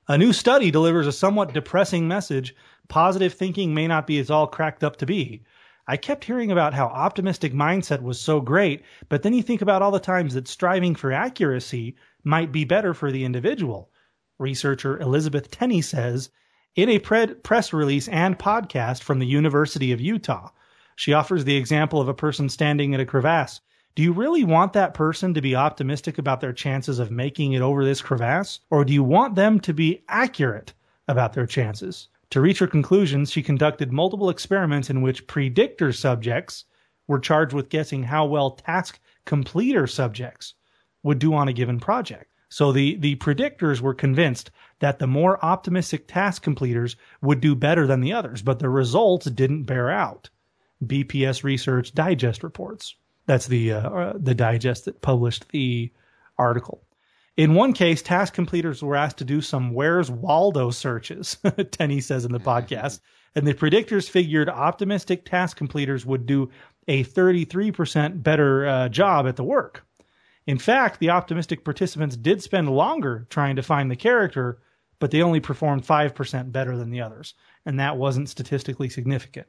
A 0.08 0.18
new 0.18 0.34
study 0.34 0.70
delivers 0.70 1.08
a 1.08 1.12
somewhat 1.12 1.54
depressing 1.54 2.08
message. 2.08 2.56
Positive 2.88 3.34
thinking 3.34 3.74
may 3.74 3.88
not 3.88 4.06
be 4.06 4.20
as 4.20 4.30
all 4.30 4.46
cracked 4.46 4.84
up 4.84 4.98
to 4.98 5.06
be. 5.06 5.44
I 5.88 5.98
kept 5.98 6.24
hearing 6.24 6.52
about 6.52 6.74
how 6.74 6.86
optimistic 6.88 7.54
mindset 7.54 8.02
was 8.02 8.20
so 8.20 8.40
great, 8.42 8.84
but 9.10 9.24
then 9.24 9.34
you 9.34 9.44
think 9.44 9.62
about 9.62 9.82
all 9.82 9.92
the 9.92 10.00
times 10.00 10.34
that 10.34 10.48
striving 10.48 10.96
for 10.96 11.12
accuracy 11.12 11.96
might 12.24 12.52
be 12.52 12.66
better 12.66 12.94
for 12.94 13.12
the 13.12 13.24
individual. 13.24 13.92
Researcher 14.40 15.00
Elizabeth 15.00 15.50
Tenney 15.52 15.82
says 15.82 16.30
in 16.75 16.89
a 16.89 17.00
pre- 17.00 17.33
press 17.36 17.72
release 17.72 18.07
and 18.10 18.38
podcast 18.38 19.01
from 19.01 19.19
the 19.19 19.25
University 19.25 19.92
of 19.92 20.01
Utah. 20.01 20.50
She 20.95 21.13
offers 21.13 21.45
the 21.45 21.56
example 21.56 22.01
of 22.01 22.07
a 22.07 22.13
person 22.13 22.50
standing 22.50 22.94
at 22.94 23.00
a 23.00 23.06
crevasse. 23.06 23.62
Do 23.95 24.04
you 24.04 24.12
really 24.12 24.44
want 24.44 24.74
that 24.74 24.94
person 24.94 25.33
to 25.33 25.42
be 25.42 25.56
optimistic 25.56 26.18
about 26.18 26.42
their 26.42 26.51
chances 26.51 27.00
of 27.00 27.12
making 27.12 27.54
it 27.54 27.62
over 27.62 27.86
this 27.86 28.01
crevasse? 28.01 28.60
Or 28.69 28.83
do 28.83 28.92
you 28.94 29.04
want 29.04 29.36
them 29.36 29.60
to 29.62 29.74
be 29.74 30.04
accurate 30.10 30.74
about 31.07 31.33
their 31.33 31.45
chances? 31.45 32.10
To 32.31 32.42
reach 32.42 32.60
her 32.60 32.68
conclusions, 32.68 33.31
she 33.31 33.42
conducted 33.42 33.94
multiple 33.94 34.30
experiments 34.30 34.89
in 34.89 35.01
which 35.01 35.27
predictor 35.27 35.94
subjects 35.94 36.66
were 37.07 37.19
charged 37.19 37.54
with 37.54 37.69
guessing 37.69 38.04
how 38.04 38.25
well 38.25 38.51
task 38.51 39.00
completer 39.25 39.88
subjects 39.88 40.56
would 41.04 41.19
do 41.19 41.33
on 41.33 41.48
a 41.48 41.54
given 41.54 41.80
project. 41.80 42.31
So 42.50 42.72
the, 42.72 42.96
the 42.96 43.16
predictors 43.16 43.82
were 43.82 43.94
convinced 43.94 44.52
that 44.80 45.00
the 45.00 45.08
more 45.08 45.44
optimistic 45.44 46.08
task 46.08 46.42
completers 46.42 46.96
would 47.22 47.42
do 47.42 47.56
better 47.56 47.88
than 47.88 48.02
the 48.02 48.14
others, 48.14 48.42
but 48.42 48.60
the 48.60 48.70
results 48.70 49.26
didn't 49.26 49.64
bear 49.64 49.90
out. 49.90 50.30
BPS 50.86 51.44
Research 51.44 51.94
Digest 51.94 52.44
reports. 52.44 52.96
That's 53.26 53.48
the 53.48 53.74
uh, 53.74 53.90
uh, 53.90 54.14
the 54.18 54.36
digest 54.36 54.86
that 54.86 55.02
published 55.02 55.50
the 55.50 55.92
article. 56.38 56.84
In 57.38 57.54
one 57.54 57.74
case, 57.74 58.02
task 58.02 58.34
completers 58.34 58.82
were 58.82 58.96
asked 58.96 59.18
to 59.18 59.26
do 59.26 59.42
some 59.42 59.74
Where's 59.74 60.12
Waldo 60.12 60.70
searches, 60.70 61.38
Tenney 61.72 62.02
says 62.02 62.24
in 62.24 62.32
the 62.32 62.40
podcast, 62.40 63.00
and 63.34 63.46
the 63.46 63.54
predictors 63.54 64.10
figured 64.10 64.48
optimistic 64.48 65.26
task 65.26 65.58
completers 65.58 66.06
would 66.06 66.26
do 66.26 66.50
a 66.88 67.04
33% 67.04 68.24
better 68.24 68.66
uh, 68.68 68.90
job 68.90 69.28
at 69.28 69.36
the 69.36 69.44
work. 69.44 69.86
In 70.48 70.58
fact, 70.60 71.00
the 71.00 71.10
optimistic 71.10 71.64
participants 71.64 72.16
did 72.16 72.42
spend 72.42 72.70
longer 72.70 73.26
trying 73.30 73.56
to 73.56 73.64
find 73.64 73.90
the 73.90 73.96
character, 73.96 74.60
but 75.00 75.12
they 75.12 75.22
only 75.22 75.40
performed 75.40 75.86
5% 75.86 76.52
better 76.52 76.78
than 76.78 76.92
the 76.92 77.02
others, 77.02 77.34
and 77.66 77.80
that 77.80 77.98
wasn't 77.98 78.30
statistically 78.30 78.90
significant. 78.90 79.48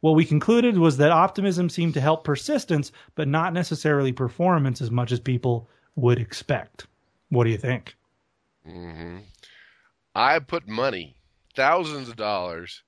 What 0.00 0.14
we 0.14 0.24
concluded 0.24 0.78
was 0.78 0.96
that 0.96 1.10
optimism 1.10 1.68
seemed 1.68 1.94
to 1.94 2.00
help 2.00 2.24
persistence, 2.24 2.92
but 3.14 3.28
not 3.28 3.52
necessarily 3.52 4.12
performance 4.12 4.80
as 4.80 4.90
much 4.90 5.12
as 5.12 5.20
people 5.20 5.68
would 5.96 6.18
expect. 6.18 6.86
What 7.30 7.44
do 7.44 7.50
you 7.50 7.58
think? 7.58 7.96
Mm-hmm. 8.66 9.18
I 10.14 10.38
put 10.38 10.68
money, 10.68 11.16
thousands 11.54 12.08
of 12.08 12.16
dollars, 12.16 12.82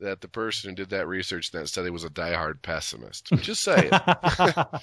that 0.00 0.20
the 0.20 0.28
person 0.28 0.70
who 0.70 0.76
did 0.76 0.90
that 0.90 1.08
research 1.08 1.52
in 1.52 1.60
that 1.60 1.66
study 1.68 1.90
was 1.90 2.04
a 2.04 2.10
diehard 2.10 2.62
pessimist. 2.62 3.26
Just 3.40 3.62
say 3.62 3.90
it. 3.92 4.66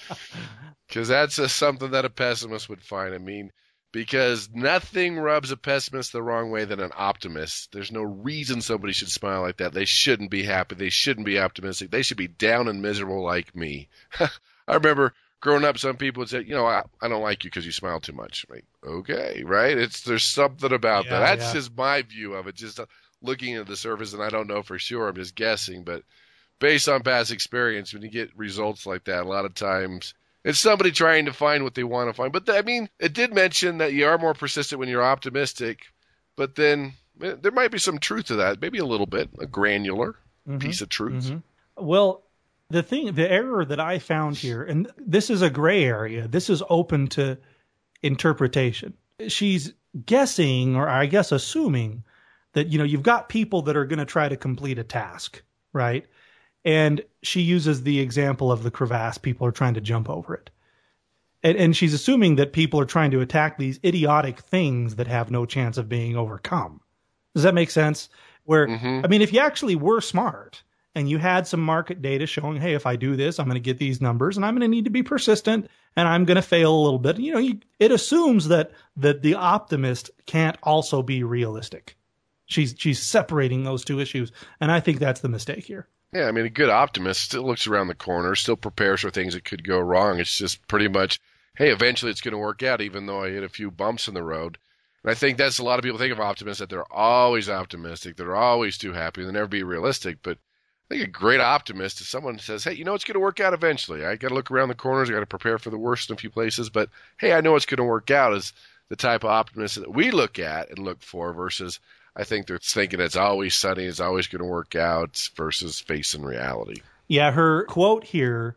Because 0.88 1.08
that's 1.08 1.36
just 1.36 1.56
something 1.56 1.90
that 1.90 2.04
a 2.04 2.10
pessimist 2.10 2.68
would 2.68 2.82
find. 2.82 3.14
I 3.14 3.18
mean, 3.18 3.50
because 3.92 4.48
nothing 4.52 5.18
rubs 5.18 5.50
a 5.50 5.56
pessimist 5.56 6.12
the 6.12 6.22
wrong 6.22 6.50
way 6.50 6.64
than 6.64 6.80
an 6.80 6.92
optimist. 6.96 7.72
There's 7.72 7.90
no 7.92 8.02
reason 8.02 8.60
somebody 8.60 8.92
should 8.92 9.10
smile 9.10 9.42
like 9.42 9.56
that. 9.58 9.72
They 9.72 9.84
shouldn't 9.84 10.30
be 10.30 10.42
happy. 10.44 10.74
They 10.76 10.90
shouldn't 10.90 11.26
be 11.26 11.38
optimistic. 11.40 11.90
They 11.90 12.02
should 12.02 12.16
be 12.16 12.28
down 12.28 12.68
and 12.68 12.82
miserable 12.82 13.22
like 13.24 13.54
me. 13.56 13.88
I 14.20 14.74
remember 14.74 15.12
growing 15.40 15.64
up, 15.64 15.78
some 15.78 15.96
people 15.96 16.20
would 16.20 16.28
say, 16.28 16.42
you 16.42 16.54
know, 16.54 16.66
I, 16.66 16.82
I 17.00 17.08
don't 17.08 17.22
like 17.22 17.44
you 17.44 17.50
because 17.50 17.66
you 17.66 17.72
smile 17.72 18.00
too 18.00 18.12
much. 18.12 18.44
I'm 18.48 18.56
like, 18.56 18.64
okay, 18.86 19.42
right? 19.44 19.76
It's 19.76 20.02
there's 20.02 20.24
something 20.24 20.72
about 20.72 21.06
Yeah, 21.06 21.10
that. 21.10 21.38
That's 21.38 21.48
yeah. 21.48 21.52
just 21.60 21.76
my 21.76 22.02
view 22.02 22.34
of 22.34 22.46
it. 22.46 22.54
Just 22.54 22.80
uh, 22.80 22.86
looking 23.22 23.54
at 23.56 23.66
the 23.66 23.76
surface, 23.76 24.12
and 24.12 24.22
I 24.22 24.28
don't 24.28 24.46
know 24.48 24.62
for 24.62 24.78
sure. 24.78 25.08
I'm 25.08 25.14
just 25.16 25.34
guessing, 25.34 25.82
but 25.84 26.02
based 26.58 26.88
on 26.88 27.02
past 27.02 27.30
experience, 27.32 27.92
when 27.92 28.02
you 28.02 28.08
get 28.10 28.36
results 28.36 28.86
like 28.86 29.04
that, 29.04 29.22
a 29.24 29.28
lot 29.28 29.44
of 29.44 29.54
times 29.54 30.14
it's 30.44 30.58
somebody 30.58 30.90
trying 30.92 31.24
to 31.26 31.32
find 31.32 31.64
what 31.64 31.74
they 31.74 31.84
want 31.84 32.08
to 32.08 32.12
find. 32.14 32.32
But 32.32 32.48
I 32.48 32.62
mean, 32.62 32.88
it 33.00 33.12
did 33.12 33.32
mention 33.34 33.78
that 33.78 33.92
you 33.92 34.06
are 34.06 34.18
more 34.18 34.34
persistent 34.34 34.78
when 34.78 34.88
you're 34.88 35.02
optimistic, 35.04 35.86
but 36.36 36.54
then 36.54 36.92
eh, 37.20 37.34
there 37.40 37.52
might 37.52 37.70
be 37.70 37.78
some 37.78 37.98
truth 37.98 38.26
to 38.26 38.36
that. 38.36 38.60
Maybe 38.60 38.78
a 38.78 38.84
little 38.84 39.06
bit, 39.06 39.28
a 39.38 39.46
granular 39.46 40.16
Mhm. 40.48 40.60
piece 40.60 40.80
of 40.82 40.88
truth. 40.88 41.24
Mhm. 41.30 41.42
Well, 41.76 42.22
the 42.68 42.82
thing, 42.82 43.12
the 43.14 43.30
error 43.30 43.64
that 43.64 43.80
I 43.80 43.98
found 43.98 44.36
here, 44.36 44.62
and 44.62 44.90
this 44.98 45.30
is 45.30 45.40
a 45.42 45.50
gray 45.50 45.84
area. 45.84 46.28
This 46.28 46.48
is 46.50 46.62
open 46.68 47.06
to 47.08 47.38
interpretation. 48.02 48.94
She's 49.28 49.72
guessing, 50.04 50.76
or 50.76 50.88
I 50.88 51.06
guess 51.06 51.32
assuming, 51.32 52.04
that 52.56 52.68
you 52.68 52.78
know 52.78 52.84
you've 52.84 53.02
got 53.02 53.28
people 53.28 53.60
that 53.62 53.76
are 53.76 53.84
going 53.84 53.98
to 53.98 54.06
try 54.06 54.28
to 54.30 54.36
complete 54.36 54.78
a 54.78 54.82
task, 54.82 55.42
right? 55.74 56.06
And 56.64 57.02
she 57.22 57.42
uses 57.42 57.82
the 57.82 58.00
example 58.00 58.50
of 58.50 58.62
the 58.62 58.70
crevasse. 58.70 59.18
People 59.18 59.46
are 59.46 59.52
trying 59.52 59.74
to 59.74 59.80
jump 59.80 60.08
over 60.08 60.34
it. 60.34 60.50
And, 61.42 61.56
and 61.58 61.76
she's 61.76 61.92
assuming 61.92 62.36
that 62.36 62.54
people 62.54 62.80
are 62.80 62.86
trying 62.86 63.10
to 63.10 63.20
attack 63.20 63.58
these 63.58 63.78
idiotic 63.84 64.40
things 64.40 64.96
that 64.96 65.06
have 65.06 65.30
no 65.30 65.44
chance 65.44 65.76
of 65.76 65.88
being 65.88 66.16
overcome. 66.16 66.80
Does 67.34 67.44
that 67.44 67.54
make 67.54 67.70
sense? 67.70 68.08
Where, 68.44 68.66
Mhm. 68.66 69.04
I 69.04 69.08
mean, 69.08 69.20
if 69.20 69.34
you 69.34 69.40
actually 69.40 69.76
were 69.76 70.00
smart 70.00 70.62
and 70.94 71.10
you 71.10 71.18
had 71.18 71.46
some 71.46 71.60
market 71.60 72.00
data 72.00 72.26
showing, 72.26 72.58
hey, 72.58 72.72
if 72.72 72.86
I 72.86 72.96
do 72.96 73.16
this, 73.16 73.38
I'm 73.38 73.46
going 73.46 73.54
to 73.54 73.60
get 73.60 73.78
these 73.78 74.00
numbers 74.00 74.36
and 74.36 74.46
I'm 74.46 74.54
going 74.54 74.62
to 74.62 74.74
need 74.74 74.86
to 74.86 74.90
be 74.90 75.02
persistent 75.02 75.68
and 75.94 76.08
I'm 76.08 76.24
going 76.24 76.36
to 76.36 76.42
fail 76.42 76.74
a 76.74 76.82
little 76.82 76.98
bit. 76.98 77.18
You 77.18 77.34
know, 77.34 77.38
you, 77.38 77.60
it 77.78 77.92
assumes 77.92 78.48
that, 78.48 78.72
that 78.96 79.20
the 79.20 79.34
optimist 79.34 80.10
can't 80.24 80.56
also 80.62 81.02
be 81.02 81.22
realistic. 81.22 81.95
She's, 82.46 82.74
she's 82.78 83.02
separating 83.02 83.64
those 83.64 83.84
two 83.84 84.00
issues. 84.00 84.32
And 84.60 84.72
I 84.72 84.80
think 84.80 84.98
that's 84.98 85.20
the 85.20 85.28
mistake 85.28 85.64
here. 85.64 85.88
Yeah, 86.12 86.26
I 86.26 86.32
mean, 86.32 86.46
a 86.46 86.50
good 86.50 86.70
optimist 86.70 87.22
still 87.22 87.42
looks 87.42 87.66
around 87.66 87.88
the 87.88 87.94
corner, 87.94 88.34
still 88.34 88.56
prepares 88.56 89.00
for 89.00 89.10
things 89.10 89.34
that 89.34 89.44
could 89.44 89.66
go 89.66 89.78
wrong. 89.78 90.20
It's 90.20 90.38
just 90.38 90.66
pretty 90.68 90.88
much, 90.88 91.20
hey, 91.56 91.70
eventually 91.70 92.10
it's 92.10 92.20
going 92.20 92.32
to 92.32 92.38
work 92.38 92.62
out, 92.62 92.80
even 92.80 93.06
though 93.06 93.22
I 93.22 93.30
hit 93.30 93.42
a 93.42 93.48
few 93.48 93.70
bumps 93.70 94.08
in 94.08 94.14
the 94.14 94.22
road. 94.22 94.58
And 95.02 95.10
I 95.10 95.14
think 95.14 95.36
that's 95.36 95.58
a 95.58 95.64
lot 95.64 95.78
of 95.78 95.82
people 95.82 95.98
think 95.98 96.12
of 96.12 96.20
optimists 96.20 96.60
that 96.60 96.70
they're 96.70 96.90
always 96.92 97.50
optimistic, 97.50 98.16
they're 98.16 98.36
always 98.36 98.78
too 98.78 98.92
happy, 98.92 99.22
they'll 99.22 99.32
never 99.32 99.46
be 99.48 99.62
realistic. 99.62 100.18
But 100.22 100.38
I 100.88 100.94
think 100.94 101.08
a 101.08 101.10
great 101.10 101.40
optimist 101.40 102.00
is 102.00 102.08
someone 102.08 102.34
who 102.34 102.40
says, 102.40 102.62
hey, 102.62 102.74
you 102.74 102.84
know, 102.84 102.94
it's 102.94 103.04
going 103.04 103.14
to 103.14 103.20
work 103.20 103.40
out 103.40 103.52
eventually. 103.52 104.06
I 104.06 104.16
got 104.16 104.28
to 104.28 104.34
look 104.34 104.50
around 104.50 104.68
the 104.68 104.74
corners, 104.74 105.10
I 105.10 105.12
got 105.12 105.20
to 105.20 105.26
prepare 105.26 105.58
for 105.58 105.70
the 105.70 105.78
worst 105.78 106.08
in 106.08 106.14
a 106.14 106.18
few 106.18 106.30
places, 106.30 106.70
but 106.70 106.88
hey, 107.18 107.32
I 107.32 107.40
know 107.40 107.56
it's 107.56 107.66
going 107.66 107.78
to 107.78 107.84
work 107.84 108.10
out. 108.10 108.32
Is 108.32 108.52
the 108.88 108.96
type 108.96 109.24
of 109.24 109.30
optimist 109.30 109.80
that 109.80 109.92
we 109.92 110.12
look 110.12 110.38
at 110.38 110.70
and 110.70 110.78
look 110.78 111.02
for 111.02 111.32
versus 111.32 111.80
I 112.16 112.24
think 112.24 112.46
they're 112.46 112.58
thinking 112.58 113.00
it's 113.00 113.16
always 113.16 113.54
sunny, 113.54 113.84
it's 113.84 114.00
always 114.00 114.26
going 114.26 114.42
to 114.42 114.48
work 114.48 114.74
out 114.74 115.28
versus 115.36 115.78
facing 115.78 116.22
reality. 116.22 116.80
Yeah, 117.08 117.30
her 117.30 117.64
quote 117.66 118.04
here 118.04 118.56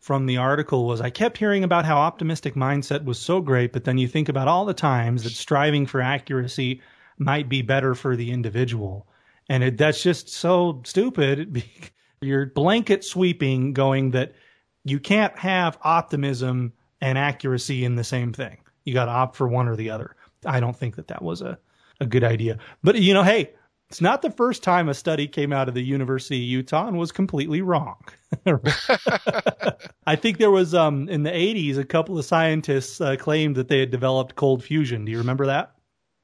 from 0.00 0.24
the 0.26 0.38
article 0.38 0.86
was 0.86 1.00
I 1.00 1.10
kept 1.10 1.36
hearing 1.36 1.64
about 1.64 1.84
how 1.84 1.98
optimistic 1.98 2.54
mindset 2.54 3.04
was 3.04 3.18
so 3.18 3.42
great, 3.42 3.72
but 3.72 3.84
then 3.84 3.98
you 3.98 4.08
think 4.08 4.28
about 4.28 4.48
all 4.48 4.64
the 4.64 4.74
times 4.74 5.24
that 5.24 5.30
striving 5.30 5.84
for 5.84 6.00
accuracy 6.00 6.80
might 7.18 7.48
be 7.48 7.62
better 7.62 7.94
for 7.94 8.16
the 8.16 8.30
individual. 8.30 9.06
And 9.50 9.62
it, 9.62 9.78
that's 9.78 10.02
just 10.02 10.30
so 10.30 10.80
stupid. 10.84 11.62
You're 12.22 12.46
blanket 12.46 13.04
sweeping 13.04 13.74
going 13.74 14.12
that 14.12 14.32
you 14.84 14.98
can't 14.98 15.36
have 15.38 15.78
optimism 15.82 16.72
and 17.00 17.18
accuracy 17.18 17.84
in 17.84 17.96
the 17.96 18.04
same 18.04 18.32
thing. 18.32 18.58
You 18.84 18.94
got 18.94 19.04
to 19.04 19.12
opt 19.12 19.36
for 19.36 19.46
one 19.46 19.68
or 19.68 19.76
the 19.76 19.90
other. 19.90 20.16
I 20.46 20.58
don't 20.58 20.76
think 20.76 20.96
that 20.96 21.08
that 21.08 21.22
was 21.22 21.42
a, 21.42 21.58
a 22.00 22.06
good 22.06 22.24
idea. 22.24 22.58
But, 22.82 22.96
you 22.96 23.14
know, 23.14 23.22
hey, 23.22 23.52
it's 23.88 24.00
not 24.00 24.22
the 24.22 24.30
first 24.30 24.62
time 24.62 24.88
a 24.88 24.94
study 24.94 25.26
came 25.26 25.52
out 25.52 25.68
of 25.68 25.74
the 25.74 25.82
University 25.82 26.36
of 26.36 26.42
Utah 26.42 26.86
and 26.88 26.98
was 26.98 27.10
completely 27.10 27.62
wrong. 27.62 27.96
I 30.06 30.16
think 30.16 30.38
there 30.38 30.50
was 30.50 30.74
um, 30.74 31.08
in 31.08 31.22
the 31.22 31.30
80s 31.30 31.78
a 31.78 31.84
couple 31.84 32.18
of 32.18 32.24
scientists 32.24 33.00
uh, 33.00 33.16
claimed 33.16 33.56
that 33.56 33.68
they 33.68 33.80
had 33.80 33.90
developed 33.90 34.36
cold 34.36 34.62
fusion. 34.62 35.04
Do 35.04 35.12
you 35.12 35.18
remember 35.18 35.46
that? 35.46 35.74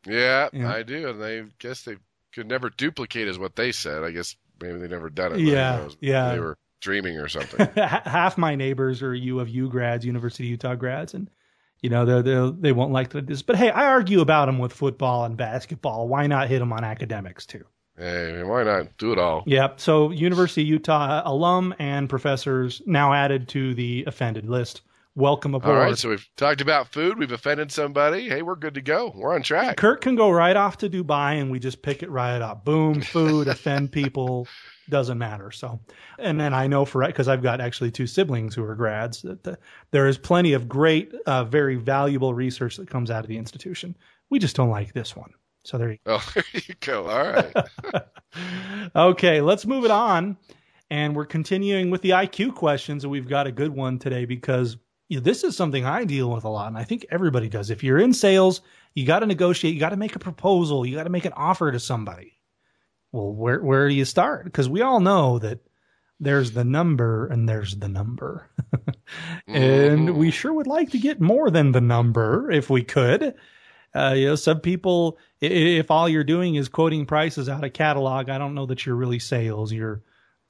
Yeah, 0.06 0.48
yeah, 0.52 0.70
I 0.70 0.82
do. 0.82 1.08
And 1.08 1.22
they 1.22 1.44
guess 1.58 1.82
they 1.82 1.96
could 2.34 2.48
never 2.48 2.68
duplicate 2.68 3.28
is 3.28 3.38
what 3.38 3.56
they 3.56 3.72
said. 3.72 4.04
I 4.04 4.10
guess 4.10 4.36
maybe 4.60 4.78
they 4.78 4.88
never 4.88 5.08
done 5.08 5.32
it. 5.32 5.40
Yeah, 5.40 5.88
yeah. 6.00 6.32
They 6.32 6.40
were 6.40 6.58
dreaming 6.82 7.18
or 7.18 7.28
something. 7.28 7.66
Half 7.76 8.36
my 8.36 8.54
neighbors 8.54 9.02
are 9.02 9.14
U 9.14 9.40
of 9.40 9.48
U 9.48 9.70
grads, 9.70 10.04
University 10.04 10.44
of 10.44 10.50
Utah 10.50 10.74
grads, 10.74 11.14
and 11.14 11.30
you 11.84 11.90
know 11.90 12.06
they 12.06 12.22
they 12.22 12.52
they 12.60 12.72
won't 12.72 12.92
like 12.92 13.10
this. 13.10 13.42
But 13.42 13.56
hey, 13.56 13.70
I 13.70 13.84
argue 13.84 14.22
about 14.22 14.46
them 14.46 14.58
with 14.58 14.72
football 14.72 15.26
and 15.26 15.36
basketball. 15.36 16.08
Why 16.08 16.26
not 16.26 16.48
hit 16.48 16.60
them 16.60 16.72
on 16.72 16.82
academics 16.82 17.44
too? 17.44 17.62
Hey, 17.98 18.42
why 18.42 18.64
not 18.64 18.96
do 18.96 19.12
it 19.12 19.18
all? 19.18 19.44
Yep. 19.46 19.80
So 19.80 20.10
University 20.10 20.62
of 20.62 20.68
Utah 20.68 21.20
alum 21.26 21.74
and 21.78 22.08
professors 22.08 22.80
now 22.86 23.12
added 23.12 23.48
to 23.50 23.74
the 23.74 24.02
offended 24.06 24.48
list. 24.48 24.80
Welcome 25.14 25.54
aboard. 25.54 25.76
All 25.76 25.82
right, 25.82 25.98
so 25.98 26.08
we've 26.08 26.26
talked 26.36 26.62
about 26.62 26.88
food. 26.88 27.18
We've 27.18 27.30
offended 27.30 27.70
somebody. 27.70 28.30
Hey, 28.30 28.40
we're 28.40 28.56
good 28.56 28.74
to 28.74 28.80
go. 28.80 29.12
We're 29.14 29.34
on 29.34 29.42
track. 29.42 29.76
Kurt 29.76 30.00
can 30.00 30.16
go 30.16 30.30
right 30.30 30.56
off 30.56 30.78
to 30.78 30.88
Dubai, 30.88 31.38
and 31.38 31.52
we 31.52 31.58
just 31.58 31.82
pick 31.82 32.02
it 32.02 32.10
right 32.10 32.40
up. 32.40 32.64
Boom, 32.64 33.02
food, 33.02 33.46
offend 33.46 33.92
people, 33.92 34.48
doesn't 34.88 35.18
matter. 35.18 35.50
So, 35.50 35.80
and 36.18 36.40
then 36.40 36.52
I 36.54 36.66
know 36.66 36.84
for 36.84 37.06
because 37.06 37.28
I've 37.28 37.42
got 37.42 37.60
actually 37.60 37.90
two 37.90 38.06
siblings 38.06 38.54
who 38.54 38.64
are 38.64 38.74
grads 38.74 39.22
that 39.22 39.42
the, 39.42 39.58
there 39.90 40.06
is 40.06 40.18
plenty 40.18 40.52
of 40.52 40.68
great, 40.68 41.14
uh, 41.26 41.44
very 41.44 41.76
valuable 41.76 42.34
research 42.34 42.76
that 42.76 42.88
comes 42.88 43.10
out 43.10 43.24
of 43.24 43.28
the 43.28 43.36
institution. 43.36 43.96
We 44.30 44.38
just 44.38 44.56
don't 44.56 44.70
like 44.70 44.92
this 44.92 45.16
one. 45.16 45.30
So 45.64 45.78
there 45.78 45.92
you 45.92 45.98
go. 46.04 46.16
Oh, 46.16 46.32
there 46.34 46.44
you 46.52 46.74
go. 46.80 47.06
All 47.08 47.24
right. 47.24 47.54
okay, 48.96 49.40
let's 49.40 49.66
move 49.66 49.84
it 49.84 49.90
on. 49.90 50.36
And 50.90 51.16
we're 51.16 51.24
continuing 51.24 51.90
with 51.90 52.02
the 52.02 52.10
IQ 52.10 52.54
questions, 52.54 53.04
and 53.04 53.10
we've 53.10 53.28
got 53.28 53.46
a 53.46 53.52
good 53.52 53.74
one 53.74 53.98
today 53.98 54.26
because 54.26 54.76
you 55.08 55.18
know, 55.18 55.22
this 55.24 55.42
is 55.42 55.56
something 55.56 55.84
I 55.84 56.04
deal 56.04 56.30
with 56.30 56.44
a 56.44 56.48
lot, 56.48 56.68
and 56.68 56.78
I 56.78 56.84
think 56.84 57.06
everybody 57.10 57.48
does. 57.48 57.70
If 57.70 57.82
you're 57.82 57.98
in 57.98 58.12
sales, 58.12 58.60
you 58.94 59.06
got 59.06 59.20
to 59.20 59.26
negotiate, 59.26 59.74
you 59.74 59.80
got 59.80 59.90
to 59.90 59.96
make 59.96 60.14
a 60.14 60.18
proposal, 60.20 60.86
you 60.86 60.94
got 60.96 61.04
to 61.04 61.10
make 61.10 61.24
an 61.24 61.32
offer 61.34 61.72
to 61.72 61.80
somebody. 61.80 62.33
Well, 63.14 63.32
where 63.32 63.60
where 63.60 63.88
do 63.88 63.94
you 63.94 64.04
start? 64.04 64.44
Because 64.44 64.68
we 64.68 64.82
all 64.82 64.98
know 64.98 65.38
that 65.38 65.60
there's 66.18 66.50
the 66.50 66.64
number 66.64 67.28
and 67.28 67.48
there's 67.48 67.76
the 67.76 67.88
number, 67.88 68.50
and 69.46 70.08
mm. 70.08 70.14
we 70.16 70.32
sure 70.32 70.52
would 70.52 70.66
like 70.66 70.90
to 70.90 70.98
get 70.98 71.20
more 71.20 71.48
than 71.48 71.70
the 71.70 71.80
number 71.80 72.50
if 72.50 72.68
we 72.68 72.82
could. 72.82 73.34
Uh, 73.94 74.14
you 74.16 74.26
know, 74.26 74.34
some 74.34 74.58
people, 74.58 75.16
if 75.40 75.92
all 75.92 76.08
you're 76.08 76.24
doing 76.24 76.56
is 76.56 76.68
quoting 76.68 77.06
prices 77.06 77.48
out 77.48 77.62
of 77.62 77.72
catalog, 77.72 78.28
I 78.28 78.38
don't 78.38 78.56
know 78.56 78.66
that 78.66 78.84
you're 78.84 78.96
really 78.96 79.20
sales. 79.20 79.72
You're 79.72 80.02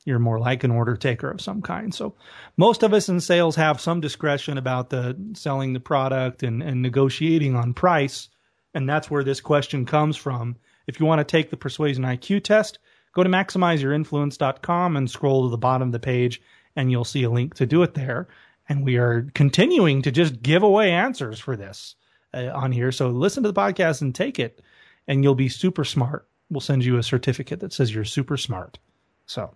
you're 0.07 0.19
more 0.19 0.39
like 0.39 0.65
an 0.65 0.71
order 0.71 0.97
taker 0.97 1.31
of 1.31 1.43
some 1.43 1.61
kind. 1.61 1.95
So 1.95 2.15
most 2.57 2.83
of 2.83 2.95
us 2.95 3.11
in 3.11 3.21
sales 3.21 3.57
have 3.57 3.79
some 3.79 4.01
discretion 4.01 4.57
about 4.57 4.89
the 4.89 5.19
selling 5.35 5.75
the 5.75 5.81
product 5.81 6.43
and, 6.43 6.63
and 6.63 6.81
negotiating 6.81 7.57
on 7.57 7.75
price. 7.75 8.31
And 8.73 8.89
that's 8.89 9.11
where 9.11 9.23
this 9.23 9.43
question 9.43 9.85
comes 9.85 10.17
from. 10.17 10.57
If 10.87 11.01
you 11.01 11.07
want 11.07 11.21
to 11.21 11.25
take 11.25 11.51
the 11.51 11.57
persuasion 11.57 12.05
IQ 12.05 12.45
test, 12.45 12.79
go 13.13 13.23
to 13.23 13.31
maximizeyourinfluence.com 13.31 14.97
and 14.97 15.11
scroll 15.11 15.45
to 15.45 15.51
the 15.51 15.59
bottom 15.59 15.89
of 15.89 15.93
the 15.93 15.99
page 15.99 16.43
and 16.77 16.91
you'll 16.91 17.05
see 17.05 17.23
a 17.23 17.31
link 17.31 17.55
to 17.55 17.67
do 17.67 17.83
it 17.83 17.95
there. 17.95 18.29
And 18.69 18.85
we 18.85 18.97
are 18.97 19.31
continuing 19.35 20.03
to 20.03 20.11
just 20.11 20.43
give 20.43 20.63
away 20.63 20.91
answers 20.91 21.39
for 21.39 21.57
this 21.57 21.95
uh, 22.33 22.51
on 22.53 22.73
here. 22.73 22.93
So 22.93 23.11
listen 23.11 23.43
to 23.43 23.53
the 23.53 23.61
podcast 23.61 24.03
and 24.03 24.15
take 24.15 24.39
it 24.39 24.63
and 25.07 25.23
you'll 25.23 25.35
be 25.35 25.49
super 25.49 25.85
smart. 25.85 26.27
We'll 26.51 26.61
send 26.61 26.85
you 26.85 26.99
a 26.99 27.03
certificate 27.03 27.61
that 27.61 27.73
says 27.73 27.95
you're 27.95 28.05
super 28.05 28.37
smart. 28.37 28.79
So 29.27 29.55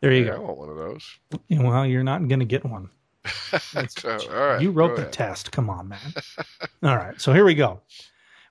there 0.00 0.12
you 0.12 0.24
go. 0.24 0.34
I 0.34 0.38
want 0.38 0.58
one 0.58 0.68
of 0.68 0.76
those. 0.76 1.18
Well, 1.50 1.86
you're 1.86 2.04
not 2.04 2.26
going 2.28 2.40
to 2.40 2.46
get 2.46 2.64
one. 2.64 2.90
all 3.52 3.82
right. 4.28 4.60
You 4.60 4.70
wrote 4.72 4.96
the 4.96 5.04
test. 5.04 5.52
Come 5.52 5.70
on, 5.70 5.88
man. 5.88 6.00
all 6.82 6.96
right. 6.96 7.20
So 7.20 7.32
here 7.32 7.44
we 7.44 7.54
go. 7.54 7.80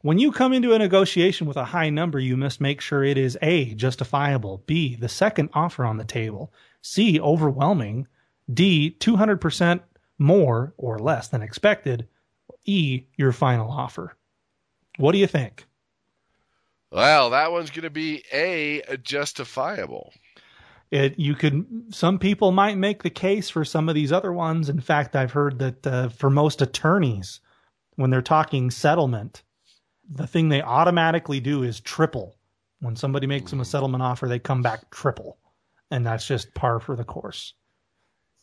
When 0.02 0.18
you 0.18 0.32
come 0.32 0.52
into 0.52 0.74
a 0.74 0.80
negotiation 0.80 1.46
with 1.46 1.58
a 1.58 1.66
high 1.66 1.92
number, 1.92 2.20
you 2.20 2.36
must 2.36 2.60
make 2.60 2.82
sure 2.82 3.04
it 3.04 3.20
is 3.20 3.38
A, 3.44 3.76
justifiable, 3.76 4.64
B, 4.66 4.96
the 4.96 5.08
second 5.08 5.50
offer 5.54 5.86
on 5.86 5.98
the 5.98 6.04
table, 6.04 6.52
C, 6.82 7.20
overwhelming, 7.20 8.08
D, 8.52 8.96
200% 9.00 9.82
more 10.18 10.74
or 10.78 10.98
less 10.98 11.28
than 11.28 11.44
expected, 11.44 12.08
E, 12.66 13.04
your 13.16 13.32
final 13.32 13.70
offer. 13.70 14.18
What 14.98 15.12
do 15.12 15.20
you 15.20 15.28
think? 15.28 15.66
Well, 16.92 17.30
that 17.30 17.52
one's 17.52 17.70
going 17.70 17.84
to 17.84 17.92
be 17.92 18.24
A, 18.34 18.82
justifiable. 19.04 20.14
It 20.90 21.18
you 21.18 21.36
could 21.36 21.66
some 21.92 22.20
people 22.20 22.52
might 22.52 22.78
make 22.78 23.02
the 23.02 23.10
case 23.10 23.50
for 23.50 23.64
some 23.64 23.88
of 23.88 23.96
these 23.96 24.12
other 24.12 24.34
ones. 24.34 24.68
In 24.68 24.82
fact, 24.82 25.16
I've 25.16 25.32
heard 25.32 25.58
that 25.60 25.88
uh, 25.88 26.10
for 26.10 26.30
most 26.30 26.62
attorneys, 26.62 27.40
when 27.96 28.10
they're 28.10 28.22
talking 28.22 28.70
settlement, 28.70 29.42
the 30.14 30.28
thing 30.28 30.50
they 30.50 30.62
automatically 30.62 31.40
do 31.40 31.64
is 31.64 31.80
triple. 31.80 32.36
When 32.80 32.96
somebody 32.96 33.28
makes 33.28 33.52
them 33.52 33.60
a 33.60 33.64
mm-hmm. 33.64 33.70
settlement 33.70 34.04
offer, 34.04 34.28
they 34.28 34.40
come 34.40 34.62
back 34.62 34.90
triple, 34.90 35.38
and 35.90 36.06
that's 36.06 36.28
just 36.28 36.54
par 36.54 36.80
for 36.80 36.96
the 36.96 37.04
course. 37.04 37.54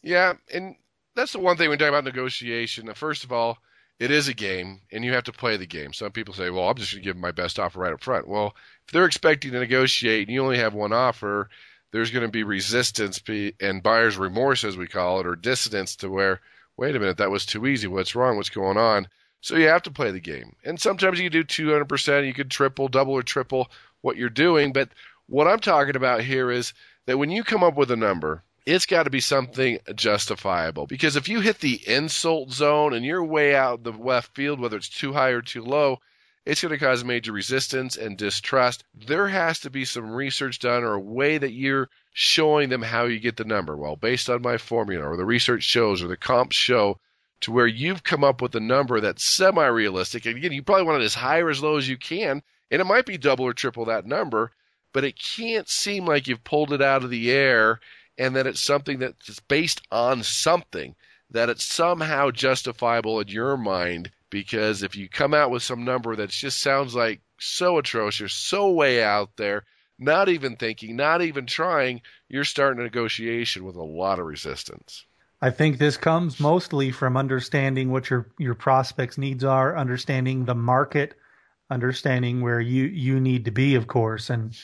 Yeah, 0.02 0.34
and 0.52 0.76
that's 1.16 1.32
the 1.32 1.40
one 1.40 1.56
thing 1.56 1.68
when 1.68 1.78
talking 1.78 1.88
about 1.88 2.04
negotiation. 2.04 2.92
First 2.94 3.24
of 3.24 3.32
all, 3.32 3.58
it 3.98 4.12
is 4.12 4.28
a 4.28 4.34
game, 4.34 4.80
and 4.92 5.04
you 5.04 5.12
have 5.12 5.24
to 5.24 5.32
play 5.32 5.56
the 5.56 5.66
game. 5.66 5.92
Some 5.92 6.12
people 6.12 6.34
say, 6.34 6.50
"Well, 6.50 6.68
I'm 6.68 6.76
just 6.76 6.92
going 6.92 7.02
to 7.02 7.04
give 7.04 7.16
them 7.16 7.20
my 7.20 7.32
best 7.32 7.58
offer 7.58 7.80
right 7.80 7.92
up 7.92 8.02
front." 8.02 8.28
Well, 8.28 8.54
if 8.86 8.92
they're 8.92 9.06
expecting 9.06 9.50
to 9.50 9.58
negotiate 9.58 10.28
and 10.28 10.34
you 10.34 10.42
only 10.42 10.58
have 10.58 10.72
one 10.72 10.92
offer, 10.92 11.50
there's 11.90 12.12
going 12.12 12.24
to 12.24 12.30
be 12.30 12.44
resistance 12.44 13.20
and 13.60 13.82
buyer's 13.82 14.16
remorse, 14.16 14.62
as 14.62 14.76
we 14.76 14.86
call 14.86 15.18
it, 15.20 15.26
or 15.26 15.34
dissonance 15.34 15.96
to 15.96 16.08
where, 16.08 16.40
wait 16.76 16.94
a 16.94 17.00
minute, 17.00 17.16
that 17.16 17.30
was 17.30 17.44
too 17.44 17.66
easy. 17.66 17.88
What's 17.88 18.14
wrong? 18.14 18.36
What's 18.36 18.50
going 18.50 18.76
on? 18.76 19.08
So 19.40 19.56
you 19.56 19.68
have 19.68 19.82
to 19.82 19.90
play 19.90 20.10
the 20.10 20.20
game. 20.20 20.56
And 20.64 20.80
sometimes 20.80 21.20
you 21.20 21.30
do 21.30 21.44
200%, 21.44 22.26
you 22.26 22.34
could 22.34 22.50
triple, 22.50 22.88
double, 22.88 23.12
or 23.12 23.22
triple 23.22 23.70
what 24.00 24.16
you're 24.16 24.30
doing. 24.30 24.72
But 24.72 24.90
what 25.26 25.46
I'm 25.46 25.60
talking 25.60 25.96
about 25.96 26.22
here 26.22 26.50
is 26.50 26.72
that 27.06 27.18
when 27.18 27.30
you 27.30 27.44
come 27.44 27.62
up 27.62 27.76
with 27.76 27.90
a 27.90 27.96
number, 27.96 28.42
it's 28.66 28.86
got 28.86 29.04
to 29.04 29.10
be 29.10 29.20
something 29.20 29.78
justifiable. 29.94 30.86
Because 30.86 31.16
if 31.16 31.28
you 31.28 31.40
hit 31.40 31.60
the 31.60 31.80
insult 31.88 32.50
zone 32.52 32.92
and 32.92 33.04
you're 33.04 33.24
way 33.24 33.54
out 33.54 33.78
in 33.78 33.84
the 33.84 33.92
left 33.92 34.34
field, 34.34 34.60
whether 34.60 34.76
it's 34.76 34.88
too 34.88 35.12
high 35.12 35.30
or 35.30 35.40
too 35.40 35.62
low, 35.62 35.98
it's 36.44 36.62
going 36.62 36.72
to 36.72 36.78
cause 36.78 37.04
major 37.04 37.32
resistance 37.32 37.96
and 37.96 38.16
distrust. 38.16 38.84
There 38.94 39.28
has 39.28 39.60
to 39.60 39.70
be 39.70 39.84
some 39.84 40.10
research 40.10 40.58
done 40.58 40.82
or 40.82 40.94
a 40.94 41.00
way 41.00 41.38
that 41.38 41.52
you're 41.52 41.88
showing 42.12 42.68
them 42.68 42.82
how 42.82 43.04
you 43.04 43.20
get 43.20 43.36
the 43.36 43.44
number. 43.44 43.76
Well, 43.76 43.96
based 43.96 44.28
on 44.28 44.42
my 44.42 44.58
formula 44.58 45.06
or 45.06 45.16
the 45.16 45.24
research 45.24 45.62
shows 45.62 46.02
or 46.02 46.08
the 46.08 46.16
comps 46.16 46.56
show 46.56 46.98
to 47.40 47.52
where 47.52 47.66
you've 47.66 48.02
come 48.04 48.24
up 48.24 48.42
with 48.42 48.54
a 48.54 48.60
number 48.60 49.00
that's 49.00 49.22
semi 49.22 49.66
realistic. 49.66 50.26
And 50.26 50.36
again, 50.36 50.52
you 50.52 50.62
probably 50.62 50.84
want 50.84 51.02
it 51.02 51.04
as 51.04 51.14
high 51.14 51.38
or 51.38 51.50
as 51.50 51.62
low 51.62 51.76
as 51.76 51.88
you 51.88 51.96
can. 51.96 52.42
And 52.70 52.80
it 52.80 52.86
might 52.86 53.06
be 53.06 53.16
double 53.16 53.44
or 53.44 53.54
triple 53.54 53.84
that 53.86 54.06
number, 54.06 54.52
but 54.92 55.04
it 55.04 55.18
can't 55.18 55.68
seem 55.68 56.04
like 56.04 56.26
you've 56.26 56.44
pulled 56.44 56.72
it 56.72 56.82
out 56.82 57.04
of 57.04 57.10
the 57.10 57.30
air 57.30 57.80
and 58.18 58.34
that 58.36 58.46
it's 58.46 58.60
something 58.60 58.98
that's 58.98 59.40
based 59.40 59.80
on 59.90 60.22
something, 60.22 60.94
that 61.30 61.48
it's 61.48 61.64
somehow 61.64 62.30
justifiable 62.30 63.20
in 63.20 63.28
your 63.28 63.56
mind 63.56 64.10
because 64.30 64.82
if 64.82 64.96
you 64.96 65.08
come 65.08 65.32
out 65.32 65.50
with 65.50 65.62
some 65.62 65.84
number 65.84 66.14
that 66.16 66.30
just 66.30 66.60
sounds 66.60 66.94
like 66.94 67.20
so 67.38 67.78
atrocious, 67.78 68.32
so 68.32 68.70
way 68.70 69.02
out 69.02 69.36
there, 69.36 69.64
not 69.98 70.28
even 70.28 70.56
thinking, 70.56 70.96
not 70.96 71.22
even 71.22 71.46
trying, 71.46 72.02
you're 72.28 72.44
starting 72.44 72.80
a 72.80 72.84
negotiation 72.84 73.64
with 73.64 73.76
a 73.76 73.82
lot 73.82 74.18
of 74.18 74.26
resistance. 74.26 75.06
I 75.40 75.50
think 75.50 75.78
this 75.78 75.96
comes 75.96 76.40
mostly 76.40 76.90
from 76.90 77.16
understanding 77.16 77.90
what 77.90 78.10
your 78.10 78.30
your 78.38 78.54
prospects' 78.54 79.18
needs 79.18 79.44
are, 79.44 79.76
understanding 79.76 80.44
the 80.44 80.54
market, 80.54 81.14
understanding 81.70 82.40
where 82.40 82.60
you 82.60 82.84
you 82.84 83.20
need 83.20 83.44
to 83.44 83.50
be, 83.50 83.74
of 83.76 83.86
course, 83.86 84.30
and 84.30 84.56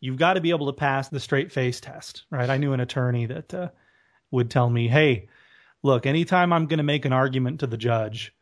you've 0.00 0.18
got 0.18 0.34
to 0.34 0.40
be 0.40 0.50
able 0.50 0.66
to 0.66 0.72
pass 0.72 1.08
the 1.08 1.20
straight 1.20 1.50
face 1.50 1.80
test, 1.80 2.24
right? 2.30 2.48
I 2.48 2.58
knew 2.58 2.72
an 2.72 2.80
attorney 2.80 3.26
that 3.26 3.52
uh, 3.52 3.68
would 4.30 4.50
tell 4.50 4.70
me, 4.70 4.86
"Hey, 4.86 5.28
look, 5.82 6.06
anytime 6.06 6.52
I'm 6.52 6.66
going 6.66 6.78
to 6.78 6.84
make 6.84 7.04
an 7.04 7.12
argument 7.12 7.60
to 7.60 7.66
the 7.66 7.76
judge, 7.76 8.32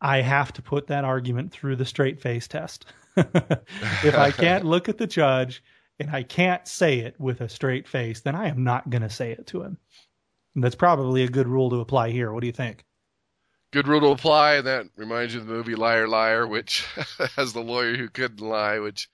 I 0.00 0.20
have 0.20 0.52
to 0.54 0.62
put 0.62 0.88
that 0.88 1.04
argument 1.04 1.52
through 1.52 1.76
the 1.76 1.84
straight 1.84 2.20
face 2.20 2.48
test. 2.48 2.86
if 3.16 4.14
I 4.16 4.32
can't 4.32 4.64
look 4.64 4.88
at 4.88 4.98
the 4.98 5.06
judge 5.06 5.62
and 6.00 6.10
I 6.10 6.24
can't 6.24 6.66
say 6.66 6.98
it 6.98 7.20
with 7.20 7.40
a 7.40 7.48
straight 7.48 7.86
face, 7.86 8.20
then 8.20 8.34
I 8.34 8.48
am 8.48 8.64
not 8.64 8.90
going 8.90 9.02
to 9.02 9.10
say 9.10 9.30
it 9.30 9.46
to 9.48 9.62
him. 9.62 9.78
That's 10.54 10.74
probably 10.74 11.22
a 11.22 11.28
good 11.28 11.48
rule 11.48 11.70
to 11.70 11.80
apply 11.80 12.10
here. 12.10 12.32
What 12.32 12.40
do 12.40 12.46
you 12.46 12.52
think? 12.52 12.84
Good 13.72 13.88
rule 13.88 14.00
to 14.00 14.08
apply. 14.08 14.56
And 14.56 14.66
that 14.66 14.86
reminds 14.96 15.34
you 15.34 15.40
of 15.40 15.46
the 15.46 15.52
movie 15.52 15.74
Liar 15.74 16.06
Liar, 16.06 16.46
which 16.46 16.84
has 17.36 17.52
the 17.52 17.62
lawyer 17.62 17.96
who 17.96 18.08
couldn't 18.08 18.40
lie, 18.40 18.78
which 18.78 19.08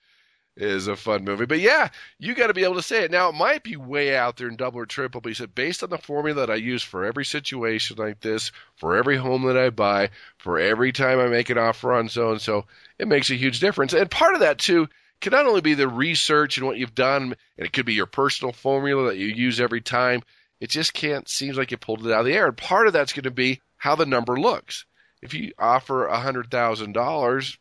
is 0.57 0.87
a 0.87 0.95
fun 0.95 1.23
movie. 1.23 1.45
But 1.45 1.61
yeah, 1.61 1.89
you 2.17 2.35
got 2.35 2.47
to 2.47 2.53
be 2.53 2.65
able 2.65 2.75
to 2.75 2.81
say 2.81 3.05
it. 3.05 3.11
Now, 3.11 3.29
it 3.29 3.35
might 3.35 3.63
be 3.63 3.77
way 3.77 4.15
out 4.15 4.35
there 4.35 4.49
in 4.49 4.57
double 4.57 4.79
or 4.79 4.85
triple, 4.85 5.21
but 5.21 5.29
he 5.29 5.33
said, 5.33 5.55
based 5.55 5.81
on 5.81 5.89
the 5.89 5.97
formula 5.97 6.45
that 6.45 6.51
I 6.51 6.55
use 6.55 6.83
for 6.83 7.05
every 7.05 7.23
situation 7.23 7.95
like 7.97 8.19
this, 8.19 8.51
for 8.75 8.97
every 8.97 9.15
home 9.15 9.43
that 9.43 9.57
I 9.57 9.69
buy, 9.69 10.09
for 10.37 10.59
every 10.59 10.91
time 10.91 11.19
I 11.19 11.27
make 11.27 11.49
an 11.49 11.57
offer 11.57 11.93
on 11.93 12.09
so 12.09 12.31
and 12.31 12.41
so, 12.41 12.65
it 12.97 13.07
makes 13.07 13.29
a 13.29 13.35
huge 13.35 13.61
difference. 13.61 13.93
And 13.93 14.11
part 14.11 14.33
of 14.33 14.41
that, 14.41 14.59
too, 14.59 14.89
can 15.21 15.31
not 15.31 15.45
only 15.45 15.61
be 15.61 15.73
the 15.73 15.87
research 15.87 16.57
and 16.57 16.67
what 16.67 16.77
you've 16.77 16.95
done, 16.95 17.35
and 17.57 17.65
it 17.65 17.71
could 17.71 17.85
be 17.85 17.93
your 17.93 18.05
personal 18.05 18.51
formula 18.51 19.09
that 19.09 19.17
you 19.17 19.27
use 19.27 19.61
every 19.61 19.81
time. 19.81 20.21
It 20.59 20.69
just 20.69 20.93
can't, 20.93 21.27
seems 21.29 21.57
like 21.57 21.71
you 21.71 21.77
pulled 21.77 22.05
it 22.05 22.11
out 22.11 22.21
of 22.21 22.25
the 22.25 22.33
air. 22.33 22.47
And 22.47 22.57
part 22.57 22.87
of 22.87 22.93
that's 22.93 23.13
going 23.13 23.23
to 23.23 23.31
be 23.31 23.61
how 23.77 23.95
the 23.95 24.05
number 24.05 24.39
looks. 24.39 24.85
If 25.21 25.33
you 25.33 25.53
offer 25.57 26.07
a 26.07 26.17
$100,000, 26.17 27.57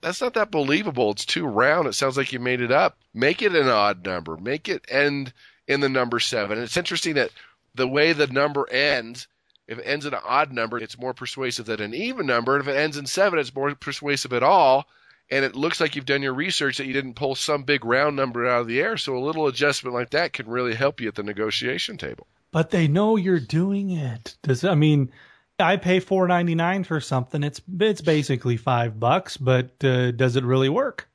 that's 0.00 0.20
not 0.20 0.34
that 0.34 0.50
believable. 0.50 1.10
It's 1.12 1.24
too 1.24 1.46
round. 1.46 1.88
It 1.88 1.94
sounds 1.94 2.16
like 2.16 2.32
you 2.32 2.40
made 2.40 2.60
it 2.60 2.72
up. 2.72 2.98
Make 3.14 3.42
it 3.42 3.54
an 3.54 3.68
odd 3.68 4.04
number. 4.04 4.36
Make 4.36 4.68
it 4.68 4.84
end 4.88 5.32
in 5.66 5.80
the 5.80 5.88
number 5.88 6.20
seven. 6.20 6.58
And 6.58 6.64
it's 6.64 6.76
interesting 6.76 7.14
that 7.14 7.30
the 7.74 7.88
way 7.88 8.12
the 8.12 8.26
number 8.26 8.68
ends, 8.70 9.28
if 9.66 9.78
it 9.78 9.86
ends 9.86 10.06
in 10.06 10.14
an 10.14 10.20
odd 10.24 10.52
number, 10.52 10.78
it's 10.78 10.98
more 10.98 11.14
persuasive 11.14 11.66
than 11.66 11.80
an 11.80 11.94
even 11.94 12.26
number. 12.26 12.56
And 12.56 12.66
if 12.66 12.74
it 12.74 12.78
ends 12.78 12.96
in 12.96 13.06
seven, 13.06 13.38
it's 13.38 13.54
more 13.54 13.74
persuasive 13.74 14.32
at 14.32 14.42
all. 14.42 14.86
And 15.30 15.44
it 15.44 15.56
looks 15.56 15.80
like 15.80 15.96
you've 15.96 16.06
done 16.06 16.22
your 16.22 16.34
research 16.34 16.78
that 16.78 16.86
you 16.86 16.92
didn't 16.92 17.14
pull 17.14 17.34
some 17.34 17.64
big 17.64 17.84
round 17.84 18.14
number 18.14 18.46
out 18.46 18.60
of 18.60 18.66
the 18.68 18.80
air. 18.80 18.96
So 18.96 19.16
a 19.16 19.18
little 19.18 19.48
adjustment 19.48 19.94
like 19.94 20.10
that 20.10 20.32
can 20.32 20.46
really 20.48 20.74
help 20.74 21.00
you 21.00 21.08
at 21.08 21.16
the 21.16 21.22
negotiation 21.22 21.96
table. 21.96 22.26
But 22.52 22.70
they 22.70 22.86
know 22.86 23.16
you're 23.16 23.40
doing 23.40 23.90
it. 23.90 24.36
Does 24.42 24.64
I 24.64 24.76
mean 24.76 25.10
I 25.58 25.76
pay 25.76 26.00
four 26.00 26.28
ninety 26.28 26.54
nine 26.54 26.84
for 26.84 27.00
something. 27.00 27.42
It's 27.42 27.60
it's 27.80 28.00
basically 28.00 28.56
five 28.56 29.00
bucks, 29.00 29.36
but 29.36 29.82
uh, 29.82 30.12
does 30.12 30.36
it 30.36 30.44
really 30.44 30.68
work? 30.68 31.08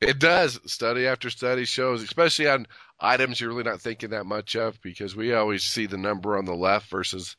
It 0.00 0.18
does. 0.18 0.60
Study 0.66 1.06
after 1.06 1.30
study 1.30 1.64
shows, 1.64 2.02
especially 2.02 2.48
on 2.48 2.66
items 3.00 3.40
you're 3.40 3.50
really 3.50 3.62
not 3.62 3.80
thinking 3.80 4.10
that 4.10 4.26
much 4.26 4.54
of, 4.54 4.80
because 4.82 5.16
we 5.16 5.32
always 5.32 5.64
see 5.64 5.86
the 5.86 5.96
number 5.96 6.36
on 6.36 6.44
the 6.44 6.54
left 6.54 6.90
versus 6.90 7.36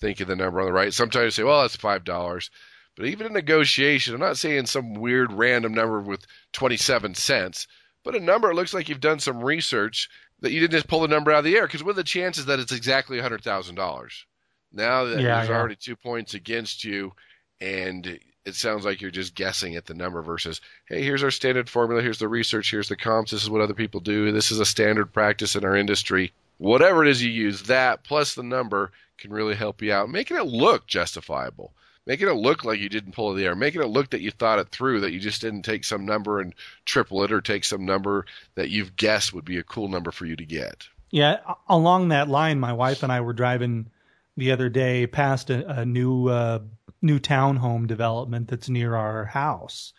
thinking 0.00 0.26
the 0.26 0.36
number 0.36 0.60
on 0.60 0.66
the 0.66 0.72
right. 0.72 0.92
Sometimes 0.92 1.24
you 1.24 1.30
say, 1.30 1.42
"Well, 1.44 1.62
that's 1.62 1.76
five 1.76 2.04
dollars," 2.04 2.50
but 2.98 3.06
even 3.06 3.28
in 3.28 3.32
negotiation, 3.32 4.12
I'm 4.12 4.20
not 4.20 4.36
saying 4.36 4.66
some 4.66 4.94
weird 4.94 5.32
random 5.32 5.72
number 5.72 6.00
with 6.00 6.26
twenty 6.52 6.76
seven 6.76 7.14
cents, 7.14 7.68
but 8.02 8.16
a 8.16 8.20
number 8.20 8.50
it 8.50 8.56
looks 8.56 8.74
like 8.74 8.88
you've 8.88 9.00
done 9.00 9.20
some 9.20 9.42
research 9.42 10.10
that 10.40 10.50
you 10.50 10.58
didn't 10.58 10.72
just 10.72 10.88
pull 10.88 11.00
the 11.00 11.08
number 11.08 11.30
out 11.30 11.38
of 11.38 11.44
the 11.44 11.56
air. 11.56 11.66
Because 11.66 11.84
what 11.84 11.92
are 11.92 11.94
the 11.94 12.04
chances 12.04 12.46
that 12.46 12.58
it's 12.58 12.72
exactly 12.72 13.20
a 13.20 13.22
hundred 13.22 13.44
thousand 13.44 13.76
dollars? 13.76 14.26
Now 14.72 15.04
that 15.04 15.20
yeah, 15.20 15.36
there's 15.36 15.48
yeah. 15.48 15.56
already 15.56 15.76
two 15.76 15.94
points 15.94 16.34
against 16.34 16.82
you, 16.82 17.12
and 17.60 18.18
it 18.44 18.54
sounds 18.54 18.84
like 18.84 19.00
you're 19.00 19.10
just 19.10 19.34
guessing 19.34 19.76
at 19.76 19.86
the 19.86 19.94
number 19.94 20.20
versus, 20.20 20.60
hey, 20.86 21.02
here's 21.02 21.22
our 21.22 21.30
standard 21.30 21.68
formula, 21.68 22.02
here's 22.02 22.18
the 22.18 22.26
research, 22.26 22.70
here's 22.70 22.88
the 22.88 22.96
comps, 22.96 23.30
this 23.30 23.42
is 23.42 23.50
what 23.50 23.60
other 23.60 23.74
people 23.74 24.00
do, 24.00 24.32
this 24.32 24.50
is 24.50 24.58
a 24.58 24.66
standard 24.66 25.12
practice 25.12 25.54
in 25.54 25.64
our 25.64 25.76
industry. 25.76 26.32
Whatever 26.56 27.04
it 27.04 27.10
is 27.10 27.22
you 27.22 27.30
use, 27.30 27.62
that 27.64 28.02
plus 28.04 28.34
the 28.34 28.42
number 28.42 28.90
can 29.18 29.32
really 29.32 29.54
help 29.54 29.82
you 29.82 29.92
out, 29.92 30.10
making 30.10 30.36
it 30.36 30.46
look 30.46 30.86
justifiable, 30.86 31.72
making 32.08 32.26
it 32.26 32.32
look 32.32 32.64
like 32.64 32.80
you 32.80 32.88
didn't 32.88 33.12
pull 33.12 33.32
it 33.32 33.36
the 33.36 33.44
air, 33.44 33.54
making 33.54 33.82
it 33.82 33.88
look 33.88 34.10
that 34.10 34.22
you 34.22 34.30
thought 34.30 34.58
it 34.58 34.70
through, 34.70 35.00
that 35.00 35.12
you 35.12 35.20
just 35.20 35.42
didn't 35.42 35.62
take 35.62 35.84
some 35.84 36.06
number 36.06 36.40
and 36.40 36.54
triple 36.86 37.22
it 37.22 37.30
or 37.30 37.42
take 37.42 37.64
some 37.64 37.84
number 37.84 38.24
that 38.54 38.70
you've 38.70 38.96
guessed 38.96 39.34
would 39.34 39.44
be 39.44 39.58
a 39.58 39.62
cool 39.62 39.88
number 39.88 40.10
for 40.10 40.24
you 40.24 40.34
to 40.34 40.46
get. 40.46 40.88
Yeah, 41.10 41.36
along 41.68 42.08
that 42.08 42.28
line, 42.28 42.58
my 42.58 42.72
wife 42.72 43.02
and 43.02 43.12
I 43.12 43.20
were 43.20 43.34
driving 43.34 43.90
the 44.38 44.52
other 44.52 44.70
day 44.70 45.06
past 45.06 45.50
a, 45.50 45.80
a 45.80 45.84
new 45.84 46.28
uh, 46.28 46.60
new 47.02 47.18
townhome 47.18 47.86
development 47.86 48.48
that's 48.48 48.70
near 48.70 48.94
our 48.94 49.26
house, 49.26 49.92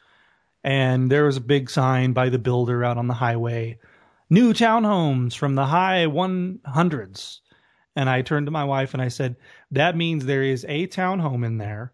and 0.64 1.12
there 1.12 1.26
was 1.26 1.38
a 1.38 1.42
big 1.42 1.70
sign 1.70 2.14
by 2.14 2.30
the 2.30 2.40
builder 2.40 2.84
out 2.84 2.98
on 2.98 3.08
the 3.08 3.14
highway, 3.14 3.78
"New 4.32 4.54
townhomes 4.54 5.36
from 5.36 5.54
the 5.54 5.66
high 5.66 6.06
100s." 6.08 7.40
And 7.96 8.10
I 8.10 8.22
turned 8.22 8.48
to 8.48 8.52
my 8.52 8.64
wife 8.64 8.94
and 8.94 9.02
I 9.02 9.10
said, 9.10 9.36
"That 9.72 9.98
means 9.98 10.26
there 10.26 10.44
is 10.44 10.66
a 10.68 10.88
townhome 10.88 11.46
in 11.46 11.58
there." 11.58 11.92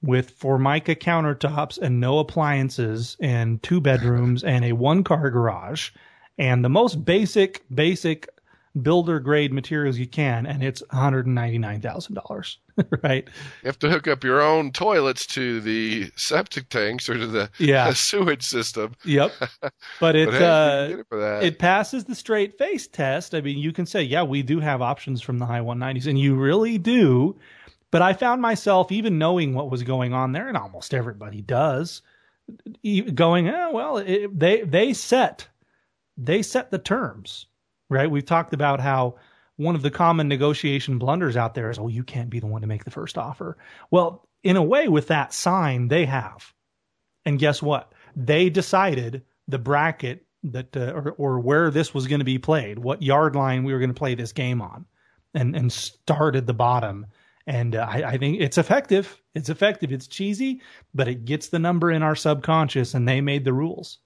With 0.00 0.30
formica 0.30 0.94
countertops 0.94 1.76
and 1.78 1.98
no 1.98 2.20
appliances, 2.20 3.16
and 3.20 3.60
two 3.62 3.80
bedrooms 3.80 4.44
and 4.44 4.64
a 4.64 4.72
one 4.72 5.02
car 5.02 5.28
garage, 5.30 5.90
and 6.38 6.64
the 6.64 6.68
most 6.68 7.04
basic, 7.04 7.64
basic 7.74 8.28
builder 8.82 9.18
grade 9.20 9.52
materials 9.52 9.98
you 9.98 10.06
can, 10.06 10.46
and 10.46 10.62
it's 10.62 10.82
$199,000, 10.92 12.56
right? 13.02 13.28
You 13.62 13.66
have 13.66 13.78
to 13.80 13.90
hook 13.90 14.08
up 14.08 14.24
your 14.24 14.40
own 14.40 14.72
toilets 14.72 15.26
to 15.28 15.60
the 15.60 16.10
septic 16.16 16.68
tanks 16.68 17.08
or 17.08 17.14
to 17.14 17.26
the, 17.26 17.50
yeah. 17.58 17.92
sewage 17.94 18.42
system. 18.42 18.94
Yep. 19.04 19.32
But 20.00 20.14
it, 20.14 20.26
but 20.26 20.34
hey, 20.34 20.44
uh, 20.44 21.38
it, 21.40 21.44
it 21.44 21.58
passes 21.58 22.04
the 22.04 22.14
straight 22.14 22.56
face 22.56 22.86
test. 22.86 23.34
I 23.34 23.40
mean, 23.40 23.58
you 23.58 23.72
can 23.72 23.84
say, 23.84 24.02
yeah, 24.02 24.22
we 24.22 24.42
do 24.42 24.60
have 24.60 24.80
options 24.80 25.20
from 25.20 25.38
the 25.38 25.46
high 25.46 25.60
190s, 25.60 26.06
and 26.06 26.18
you 26.18 26.36
really 26.36 26.78
do. 26.78 27.36
But 27.90 28.02
I 28.02 28.12
found 28.12 28.42
myself 28.42 28.92
even 28.92 29.18
knowing 29.18 29.54
what 29.54 29.70
was 29.70 29.82
going 29.82 30.12
on 30.12 30.32
there, 30.32 30.48
and 30.48 30.56
almost 30.56 30.92
everybody 30.92 31.40
does, 31.40 32.02
going, 33.14 33.48
oh, 33.48 33.70
well, 33.72 33.98
it, 33.98 34.38
they 34.38 34.62
they 34.62 34.92
set 34.92 35.48
they 36.16 36.42
set 36.42 36.70
the 36.70 36.78
terms 36.78 37.46
right? 37.90 38.10
We've 38.10 38.24
talked 38.24 38.52
about 38.52 38.80
how 38.80 39.16
one 39.56 39.74
of 39.74 39.82
the 39.82 39.90
common 39.90 40.28
negotiation 40.28 40.98
blunders 40.98 41.36
out 41.36 41.54
there 41.54 41.70
is, 41.70 41.78
oh, 41.78 41.88
you 41.88 42.04
can't 42.04 42.30
be 42.30 42.40
the 42.40 42.46
one 42.46 42.60
to 42.60 42.66
make 42.66 42.84
the 42.84 42.90
first 42.90 43.18
offer. 43.18 43.56
Well, 43.90 44.28
in 44.44 44.56
a 44.56 44.62
way, 44.62 44.88
with 44.88 45.08
that 45.08 45.32
sign, 45.32 45.88
they 45.88 46.04
have. 46.04 46.52
And 47.24 47.38
guess 47.38 47.60
what? 47.60 47.92
They 48.14 48.50
decided 48.50 49.22
the 49.48 49.58
bracket 49.58 50.24
that, 50.44 50.76
uh, 50.76 50.92
or, 50.92 51.10
or 51.18 51.40
where 51.40 51.70
this 51.70 51.92
was 51.92 52.06
going 52.06 52.20
to 52.20 52.24
be 52.24 52.38
played, 52.38 52.78
what 52.78 53.02
yard 53.02 53.34
line 53.34 53.64
we 53.64 53.72
were 53.72 53.80
going 53.80 53.90
to 53.90 53.94
play 53.94 54.14
this 54.14 54.32
game 54.32 54.62
on, 54.62 54.86
and, 55.34 55.56
and 55.56 55.72
started 55.72 56.46
the 56.46 56.54
bottom. 56.54 57.06
And 57.48 57.76
uh, 57.76 57.86
I, 57.88 58.02
I 58.02 58.18
think 58.18 58.42
it's 58.42 58.58
effective. 58.58 59.22
It's 59.34 59.48
effective. 59.48 59.90
It's 59.90 60.06
cheesy, 60.06 60.60
but 60.94 61.08
it 61.08 61.24
gets 61.24 61.48
the 61.48 61.58
number 61.58 61.90
in 61.90 62.02
our 62.02 62.14
subconscious, 62.14 62.92
and 62.92 63.08
they 63.08 63.22
made 63.22 63.46
the 63.46 63.54
rules. 63.54 64.00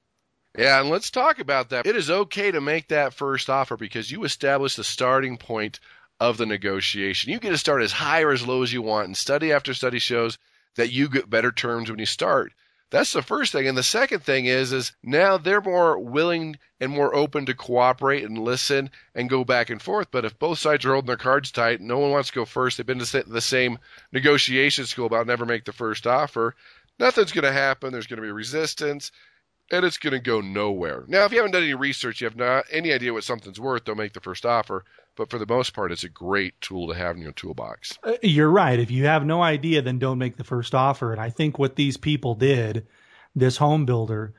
Yeah, 0.56 0.80
and 0.80 0.90
let's 0.90 1.10
talk 1.10 1.40
about 1.40 1.70
that. 1.70 1.84
It 1.84 1.96
is 1.96 2.08
okay 2.08 2.52
to 2.52 2.60
make 2.60 2.86
that 2.88 3.14
first 3.14 3.50
offer 3.50 3.76
because 3.76 4.12
you 4.12 4.22
establish 4.22 4.76
the 4.76 4.84
starting 4.84 5.38
point 5.38 5.80
of 6.20 6.36
the 6.36 6.46
negotiation. 6.46 7.32
You 7.32 7.40
get 7.40 7.50
to 7.50 7.58
start 7.58 7.82
as 7.82 7.90
high 7.90 8.22
or 8.22 8.30
as 8.30 8.46
low 8.46 8.62
as 8.62 8.72
you 8.72 8.80
want, 8.80 9.06
and 9.06 9.16
study 9.16 9.50
after 9.50 9.74
study 9.74 9.98
shows 9.98 10.38
that 10.76 10.92
you 10.92 11.08
get 11.08 11.28
better 11.28 11.50
terms 11.50 11.90
when 11.90 11.98
you 11.98 12.06
start. 12.06 12.52
That's 12.92 13.14
the 13.14 13.22
first 13.22 13.52
thing. 13.52 13.66
And 13.66 13.76
the 13.76 13.82
second 13.82 14.20
thing 14.20 14.44
is 14.44 14.70
is 14.70 14.92
now 15.02 15.38
they're 15.38 15.62
more 15.62 15.98
willing 15.98 16.58
and 16.78 16.92
more 16.92 17.14
open 17.14 17.46
to 17.46 17.54
cooperate 17.54 18.22
and 18.22 18.36
listen 18.36 18.90
and 19.14 19.30
go 19.30 19.44
back 19.44 19.70
and 19.70 19.80
forth. 19.80 20.08
But 20.10 20.26
if 20.26 20.38
both 20.38 20.58
sides 20.58 20.84
are 20.84 20.92
holding 20.92 21.06
their 21.06 21.16
cards 21.16 21.50
tight, 21.50 21.80
no 21.80 21.98
one 21.98 22.10
wants 22.10 22.28
to 22.28 22.34
go 22.34 22.44
first. 22.44 22.76
They've 22.76 22.84
been 22.84 22.98
to 22.98 23.22
the 23.22 23.40
same 23.40 23.78
negotiation 24.12 24.84
school 24.84 25.06
about 25.06 25.26
never 25.26 25.46
make 25.46 25.64
the 25.64 25.72
first 25.72 26.06
offer. 26.06 26.54
Nothing's 26.98 27.32
going 27.32 27.44
to 27.44 27.52
happen. 27.52 27.92
There's 27.92 28.06
going 28.06 28.18
to 28.18 28.26
be 28.26 28.30
resistance 28.30 29.10
and 29.70 29.84
it's 29.84 29.98
going 29.98 30.12
to 30.12 30.20
go 30.20 30.40
nowhere. 30.40 31.04
Now, 31.08 31.24
if 31.24 31.32
you 31.32 31.38
haven't 31.38 31.52
done 31.52 31.62
any 31.62 31.74
research, 31.74 32.20
you 32.20 32.26
have 32.26 32.36
not 32.36 32.64
any 32.70 32.92
idea 32.92 33.12
what 33.12 33.24
something's 33.24 33.60
worth, 33.60 33.84
don't 33.84 33.96
make 33.96 34.12
the 34.12 34.20
first 34.20 34.44
offer. 34.44 34.84
But 35.14 35.30
for 35.30 35.38
the 35.38 35.46
most 35.46 35.74
part, 35.74 35.92
it's 35.92 36.04
a 36.04 36.08
great 36.08 36.58
tool 36.60 36.88
to 36.88 36.94
have 36.94 37.16
in 37.16 37.22
your 37.22 37.32
toolbox. 37.32 37.98
Uh, 38.02 38.14
you're 38.22 38.50
right. 38.50 38.78
If 38.78 38.90
you 38.90 39.04
have 39.04 39.26
no 39.26 39.42
idea, 39.42 39.82
then 39.82 39.98
don't 39.98 40.18
make 40.18 40.36
the 40.36 40.44
first 40.44 40.74
offer. 40.74 41.12
And 41.12 41.20
I 41.20 41.28
think 41.28 41.58
what 41.58 41.76
these 41.76 41.98
people 41.98 42.34
did, 42.34 42.86
this 43.34 43.58
home 43.58 43.84
builder, 43.84 44.32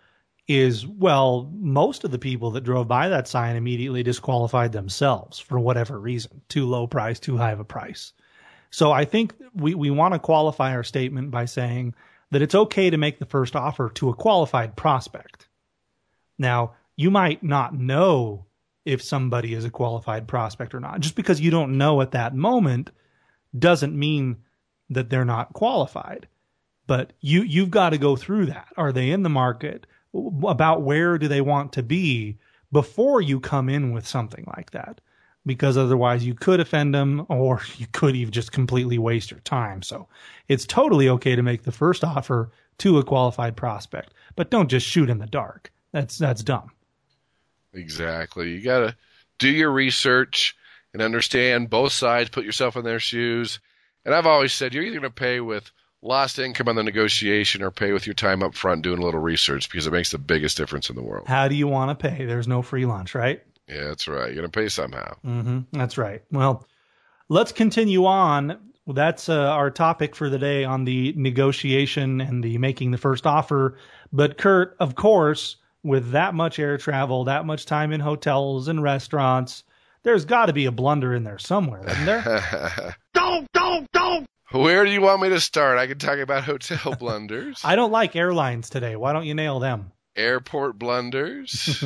is 0.47 0.85
well, 0.85 1.49
most 1.53 2.03
of 2.03 2.11
the 2.11 2.19
people 2.19 2.51
that 2.51 2.63
drove 2.63 2.87
by 2.87 3.07
that 3.07 3.27
sign 3.27 3.55
immediately 3.55 4.03
disqualified 4.03 4.71
themselves 4.71 5.39
for 5.39 5.59
whatever 5.59 5.99
reason 5.99 6.41
too 6.49 6.65
low 6.65 6.87
price, 6.87 7.19
too 7.19 7.37
high 7.37 7.51
of 7.51 7.59
a 7.59 7.65
price. 7.65 8.11
So 8.71 8.91
I 8.91 9.05
think 9.05 9.33
we, 9.53 9.75
we 9.75 9.91
want 9.91 10.15
to 10.15 10.19
qualify 10.19 10.73
our 10.73 10.83
statement 10.83 11.29
by 11.29 11.45
saying 11.45 11.93
that 12.33 12.41
it's 12.41 12.55
okay 12.55 12.89
to 12.89 12.97
make 12.97 13.19
the 13.19 13.25
first 13.25 13.55
offer 13.55 13.89
to 13.89 14.09
a 14.09 14.15
qualified 14.15 14.75
prospect. 14.75 15.47
Now, 16.37 16.73
you 16.95 17.09
might 17.09 17.43
not 17.43 17.73
know 17.73 18.45
if 18.85 19.01
somebody 19.01 19.53
is 19.53 19.65
a 19.65 19.69
qualified 19.69 20.27
prospect 20.27 20.75
or 20.75 20.79
not. 20.79 20.99
Just 20.99 21.15
because 21.15 21.39
you 21.39 21.51
don't 21.51 21.77
know 21.77 22.01
at 22.01 22.11
that 22.11 22.35
moment 22.35 22.91
doesn't 23.57 23.97
mean 23.97 24.37
that 24.89 25.09
they're 25.09 25.25
not 25.25 25.53
qualified. 25.53 26.27
But 26.85 27.13
you 27.21 27.43
you've 27.43 27.71
got 27.71 27.91
to 27.91 27.97
go 27.97 28.15
through 28.15 28.47
that. 28.47 28.67
Are 28.75 28.91
they 28.91 29.11
in 29.11 29.23
the 29.23 29.29
market? 29.29 29.87
About 30.45 30.81
where 30.81 31.17
do 31.17 31.27
they 31.27 31.41
want 31.41 31.73
to 31.73 31.83
be 31.83 32.37
before 32.71 33.21
you 33.21 33.39
come 33.39 33.69
in 33.69 33.93
with 33.93 34.05
something 34.05 34.45
like 34.55 34.71
that? 34.71 34.99
Because 35.45 35.77
otherwise 35.77 36.25
you 36.25 36.33
could 36.33 36.59
offend 36.59 36.93
them 36.93 37.25
or 37.29 37.61
you 37.77 37.87
could 37.91 38.15
even 38.15 38.31
just 38.31 38.51
completely 38.51 38.97
waste 38.97 39.31
your 39.31 39.39
time. 39.41 39.81
So 39.81 40.07
it's 40.47 40.65
totally 40.65 41.09
okay 41.09 41.35
to 41.35 41.43
make 41.43 41.63
the 41.63 41.71
first 41.71 42.03
offer 42.03 42.51
to 42.79 42.97
a 42.97 43.03
qualified 43.03 43.55
prospect, 43.55 44.13
but 44.35 44.49
don't 44.49 44.69
just 44.69 44.87
shoot 44.87 45.09
in 45.09 45.19
the 45.19 45.27
dark. 45.27 45.71
That's 45.91 46.17
that's 46.17 46.43
dumb. 46.43 46.71
Exactly. 47.73 48.51
You 48.51 48.61
got 48.61 48.79
to 48.79 48.95
do 49.39 49.49
your 49.49 49.71
research 49.71 50.55
and 50.93 51.01
understand 51.01 51.69
both 51.69 51.91
sides, 51.91 52.29
put 52.29 52.45
yourself 52.45 52.75
in 52.75 52.83
their 52.83 52.99
shoes. 52.99 53.59
And 54.05 54.13
I've 54.13 54.27
always 54.27 54.53
said 54.53 54.73
you're 54.73 54.83
either 54.83 54.99
going 54.99 55.11
to 55.11 55.15
pay 55.15 55.39
with 55.39 55.71
lost 56.01 56.37
income 56.37 56.67
on 56.67 56.75
the 56.75 56.83
negotiation 56.83 57.63
or 57.63 57.71
pay 57.71 57.93
with 57.93 58.05
your 58.05 58.13
time 58.13 58.43
up 58.43 58.53
front 58.55 58.81
doing 58.81 58.99
a 58.99 59.05
little 59.05 59.19
research 59.19 59.69
because 59.69 59.87
it 59.87 59.93
makes 59.93 60.11
the 60.11 60.17
biggest 60.17 60.57
difference 60.57 60.89
in 60.89 60.95
the 60.95 61.01
world. 61.01 61.27
How 61.27 61.47
do 61.47 61.55
you 61.55 61.67
want 61.67 61.97
to 61.97 62.09
pay? 62.09 62.25
There's 62.25 62.47
no 62.47 62.61
free 62.61 62.85
lunch, 62.85 63.15
right? 63.15 63.41
Yeah, 63.73 63.85
that's 63.85 64.07
right. 64.07 64.27
You're 64.27 64.41
going 64.41 64.51
to 64.51 64.59
pay 64.59 64.69
somehow. 64.69 65.15
Mm-hmm. 65.25 65.59
That's 65.71 65.97
right. 65.97 66.21
Well, 66.31 66.65
let's 67.29 67.51
continue 67.51 68.05
on. 68.05 68.59
That's 68.85 69.29
uh, 69.29 69.49
our 69.49 69.71
topic 69.71 70.15
for 70.15 70.29
the 70.29 70.37
day 70.37 70.65
on 70.65 70.83
the 70.83 71.13
negotiation 71.15 72.21
and 72.21 72.43
the 72.43 72.57
making 72.57 72.91
the 72.91 72.97
first 72.97 73.25
offer. 73.25 73.77
But 74.11 74.37
Kurt, 74.37 74.75
of 74.79 74.95
course, 74.95 75.55
with 75.83 76.11
that 76.11 76.33
much 76.33 76.59
air 76.59 76.77
travel, 76.77 77.25
that 77.25 77.45
much 77.45 77.65
time 77.65 77.91
in 77.91 78.01
hotels 78.01 78.67
and 78.67 78.83
restaurants, 78.83 79.63
there's 80.03 80.25
got 80.25 80.47
to 80.47 80.53
be 80.53 80.65
a 80.65 80.71
blunder 80.71 81.13
in 81.13 81.23
there 81.23 81.39
somewhere, 81.39 81.87
isn't 81.87 82.05
there? 82.05 82.95
don't, 83.13 83.47
don't, 83.53 83.89
don't. 83.91 84.27
Where 84.51 84.85
do 84.85 84.91
you 84.91 85.01
want 85.01 85.21
me 85.21 85.29
to 85.29 85.39
start? 85.39 85.79
I 85.79 85.87
can 85.87 85.97
talk 85.97 86.19
about 86.19 86.43
hotel 86.45 86.95
blunders. 86.99 87.61
I 87.63 87.75
don't 87.75 87.91
like 87.91 88.15
airlines 88.15 88.69
today. 88.69 88.95
Why 88.95 89.13
don't 89.13 89.25
you 89.25 89.33
nail 89.33 89.59
them? 89.59 89.91
Airport 90.15 90.77
blunders. 90.77 91.83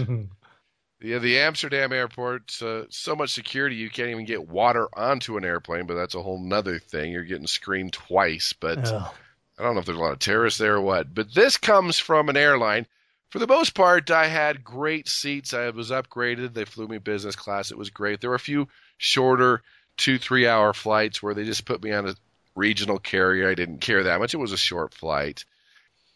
Yeah, 1.01 1.19
the 1.19 1.39
Amsterdam 1.39 1.93
airport, 1.93 2.60
uh, 2.62 2.83
so 2.89 3.15
much 3.15 3.33
security 3.33 3.75
you 3.75 3.89
can't 3.89 4.10
even 4.10 4.25
get 4.25 4.49
water 4.49 4.88
onto 4.93 5.38
an 5.38 5.45
airplane, 5.45 5.86
but 5.86 5.93
that's 5.93 6.15
a 6.15 6.21
whole 6.21 6.39
nother 6.39 6.79
thing. 6.79 7.12
You're 7.12 7.23
getting 7.23 7.47
screened 7.47 7.93
twice, 7.93 8.53
but 8.53 8.79
Ugh. 8.91 9.13
I 9.60 9.63
don't 9.63 9.73
know 9.73 9.79
if 9.79 9.86
there's 9.86 9.97
a 9.97 10.01
lot 10.01 10.13
of 10.13 10.19
terrorists 10.19 10.60
there 10.60 10.75
or 10.75 10.81
what. 10.81 11.13
But 11.13 11.33
this 11.33 11.57
comes 11.57 11.97
from 11.97 12.29
an 12.29 12.38
airline. 12.38 12.86
For 13.29 13.39
the 13.39 13.47
most 13.47 13.75
part, 13.75 14.10
I 14.10 14.27
had 14.27 14.63
great 14.63 15.07
seats. 15.07 15.53
I 15.53 15.69
was 15.69 15.91
upgraded. 15.91 16.53
They 16.53 16.65
flew 16.65 16.88
me 16.88 16.97
business 16.97 17.36
class. 17.36 17.71
It 17.71 17.77
was 17.77 17.89
great. 17.89 18.21
There 18.21 18.29
were 18.29 18.36
a 18.36 18.39
few 18.39 18.67
shorter 18.97 19.62
two, 19.97 20.17
three 20.17 20.47
hour 20.47 20.73
flights 20.73 21.21
where 21.21 21.33
they 21.33 21.43
just 21.43 21.65
put 21.65 21.83
me 21.83 21.91
on 21.91 22.07
a 22.07 22.15
regional 22.55 22.99
carrier. 22.99 23.49
I 23.49 23.55
didn't 23.55 23.79
care 23.79 24.03
that 24.03 24.19
much. 24.19 24.33
It 24.33 24.38
was 24.38 24.53
a 24.53 24.57
short 24.57 24.93
flight. 24.93 25.43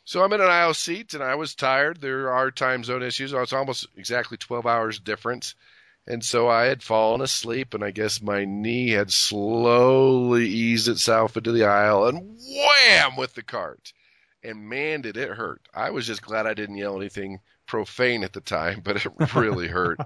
So 0.03 0.23
I'm 0.23 0.33
in 0.33 0.41
an 0.41 0.49
aisle 0.49 0.73
seat 0.73 1.13
and 1.13 1.23
I 1.23 1.35
was 1.35 1.55
tired. 1.55 2.01
There 2.01 2.31
are 2.31 2.51
time 2.51 2.83
zone 2.83 3.03
issues. 3.03 3.33
It's 3.33 3.53
almost 3.53 3.87
exactly 3.95 4.37
12 4.37 4.65
hours 4.65 4.99
difference. 4.99 5.55
And 6.07 6.25
so 6.25 6.49
I 6.49 6.65
had 6.65 6.81
fallen 6.81 7.21
asleep, 7.21 7.75
and 7.75 7.83
I 7.83 7.91
guess 7.91 8.21
my 8.21 8.43
knee 8.43 8.89
had 8.89 9.13
slowly 9.13 10.47
eased 10.47 10.87
itself 10.87 11.37
into 11.37 11.51
the 11.51 11.65
aisle 11.65 12.07
and 12.07 12.39
wham 12.39 13.15
with 13.15 13.35
the 13.35 13.43
cart. 13.43 13.93
And 14.43 14.67
man, 14.67 15.01
did 15.01 15.15
it 15.15 15.29
hurt. 15.29 15.61
I 15.75 15.91
was 15.91 16.07
just 16.07 16.23
glad 16.23 16.47
I 16.47 16.55
didn't 16.55 16.77
yell 16.77 16.97
anything 16.97 17.39
profane 17.67 18.23
at 18.23 18.33
the 18.33 18.41
time, 18.41 18.81
but 18.83 19.05
it 19.05 19.11
really 19.35 19.67
hurt. 19.67 19.99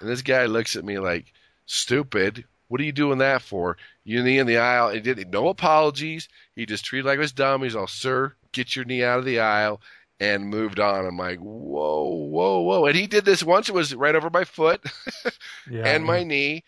And 0.00 0.08
this 0.08 0.22
guy 0.22 0.46
looks 0.46 0.76
at 0.76 0.84
me 0.84 0.98
like, 0.98 1.32
stupid. 1.66 2.44
What 2.68 2.80
are 2.80 2.84
you 2.84 2.92
doing 2.92 3.18
that 3.18 3.42
for? 3.42 3.76
You 4.02 4.22
knee 4.22 4.38
in 4.38 4.46
the 4.46 4.58
aisle. 4.58 4.88
He 4.88 5.00
did 5.00 5.30
no 5.30 5.48
apologies. 5.48 6.28
He 6.56 6.66
just 6.66 6.84
treated 6.84 7.06
like 7.06 7.16
it 7.16 7.20
was 7.20 7.32
dumb. 7.32 7.62
He's 7.62 7.76
all, 7.76 7.86
sir, 7.86 8.34
get 8.52 8.76
your 8.76 8.84
knee 8.84 9.02
out 9.02 9.18
of 9.18 9.24
the 9.24 9.40
aisle, 9.40 9.80
and 10.20 10.48
moved 10.48 10.78
on. 10.78 11.06
I'm 11.06 11.16
like, 11.16 11.40
whoa, 11.40 12.04
whoa, 12.04 12.60
whoa. 12.60 12.86
And 12.86 12.96
he 12.96 13.06
did 13.06 13.24
this 13.24 13.42
once. 13.42 13.68
It 13.68 13.74
was 13.74 13.94
right 13.94 14.14
over 14.14 14.30
my 14.30 14.44
foot 14.44 14.84
yeah, 15.70 15.86
and 15.86 16.04
my 16.04 16.22
knee. 16.22 16.64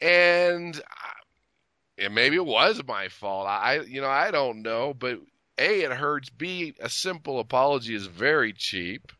And 0.00 0.76
uh, 0.76 1.18
and 1.98 2.14
maybe 2.14 2.36
it 2.36 2.46
was 2.46 2.80
my 2.86 3.08
fault. 3.08 3.46
I, 3.48 3.80
you 3.80 4.00
know, 4.00 4.08
I 4.08 4.30
don't 4.30 4.62
know. 4.62 4.94
But 4.94 5.20
A, 5.58 5.82
it 5.82 5.92
hurts. 5.92 6.30
B, 6.30 6.74
a 6.80 6.88
simple 6.88 7.40
apology 7.40 7.94
is 7.94 8.06
very 8.06 8.52
cheap. 8.52 9.12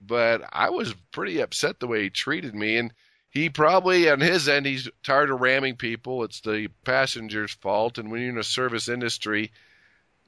But 0.00 0.42
I 0.52 0.70
was 0.70 0.94
pretty 1.12 1.40
upset 1.40 1.80
the 1.80 1.86
way 1.86 2.04
he 2.04 2.10
treated 2.10 2.54
me. 2.54 2.76
And 2.76 2.92
he 3.30 3.50
probably 3.50 4.08
on 4.10 4.20
his 4.20 4.48
end 4.48 4.66
he's 4.66 4.88
tired 5.02 5.30
of 5.30 5.40
ramming 5.40 5.76
people. 5.76 6.24
It's 6.24 6.40
the 6.40 6.68
passenger's 6.84 7.52
fault, 7.52 7.98
and 7.98 8.10
when 8.10 8.20
you're 8.20 8.30
in 8.30 8.38
a 8.38 8.44
service 8.44 8.88
industry, 8.88 9.52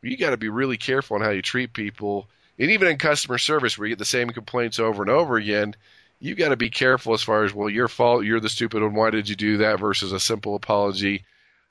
you 0.03 0.17
got 0.17 0.31
to 0.31 0.37
be 0.37 0.49
really 0.49 0.77
careful 0.77 1.17
on 1.17 1.23
how 1.23 1.31
you 1.31 1.43
treat 1.43 1.73
people. 1.73 2.29
And 2.59 2.71
even 2.71 2.89
in 2.89 2.99
customer 2.99 3.39
service, 3.39 3.79
where 3.79 3.89
you 3.89 3.93
get 3.93 3.99
the 3.99 4.05
same 4.05 4.31
complaints 4.31 4.79
over 4.79 5.03
and 5.03 5.11
over 5.11 5.37
again, 5.37 5.75
you 6.19 6.35
got 6.35 6.51
to 6.51 6.57
be 6.57 6.69
careful 6.69 7.15
as 7.15 7.23
far 7.23 7.45
as 7.45 7.55
well, 7.55 7.71
your 7.71 7.89
fault, 7.89 8.25
you're 8.25 8.41
the 8.41 8.51
stupid 8.51 8.83
one. 8.83 8.95
Why 8.95 9.11
did 9.11 9.29
you 9.29 9.37
do 9.37 9.57
that? 9.59 9.81
Versus 9.81 10.13
a 10.13 10.21
simple 10.21 10.55
apology. 10.55 11.25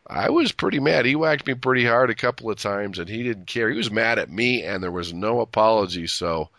I 0.07 0.31
was 0.31 0.51
pretty 0.51 0.79
mad. 0.79 1.05
He 1.05 1.15
whacked 1.15 1.45
me 1.45 1.53
pretty 1.53 1.85
hard 1.85 2.09
a 2.09 2.15
couple 2.15 2.49
of 2.49 2.57
times, 2.57 2.97
and 2.97 3.07
he 3.07 3.21
didn't 3.21 3.45
care. 3.45 3.69
He 3.69 3.77
was 3.77 3.91
mad 3.91 4.17
at 4.17 4.31
me, 4.31 4.63
and 4.63 4.81
there 4.81 4.91
was 4.91 5.13
no 5.13 5.41
apology. 5.41 6.07
So 6.07 6.49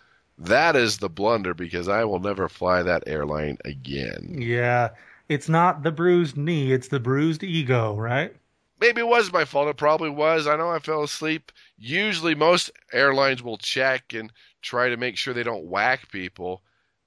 that 0.40 0.74
is 0.74 0.98
the 0.98 1.10
blunder 1.10 1.54
because 1.54 1.86
I 1.86 2.04
will 2.04 2.18
never 2.18 2.48
fly 2.48 2.82
that 2.82 3.04
airline 3.06 3.58
again. 3.64 4.36
Yeah. 4.40 4.90
It's 5.28 5.48
not 5.48 5.84
the 5.84 5.92
bruised 5.92 6.36
knee, 6.36 6.72
it's 6.72 6.88
the 6.88 6.98
bruised 6.98 7.44
ego, 7.44 7.94
right? 7.94 8.34
Maybe 8.80 9.00
it 9.00 9.06
was 9.06 9.32
my 9.32 9.44
fault. 9.44 9.68
It 9.68 9.76
probably 9.76 10.10
was. 10.10 10.46
I 10.46 10.56
know 10.56 10.70
I 10.70 10.78
fell 10.78 11.02
asleep. 11.02 11.52
Usually, 11.78 12.34
most 12.34 12.70
airlines 12.92 13.42
will 13.42 13.58
check 13.58 14.14
and 14.14 14.32
try 14.62 14.88
to 14.88 14.96
make 14.96 15.16
sure 15.16 15.34
they 15.34 15.42
don't 15.42 15.66
whack 15.66 16.10
people, 16.10 16.62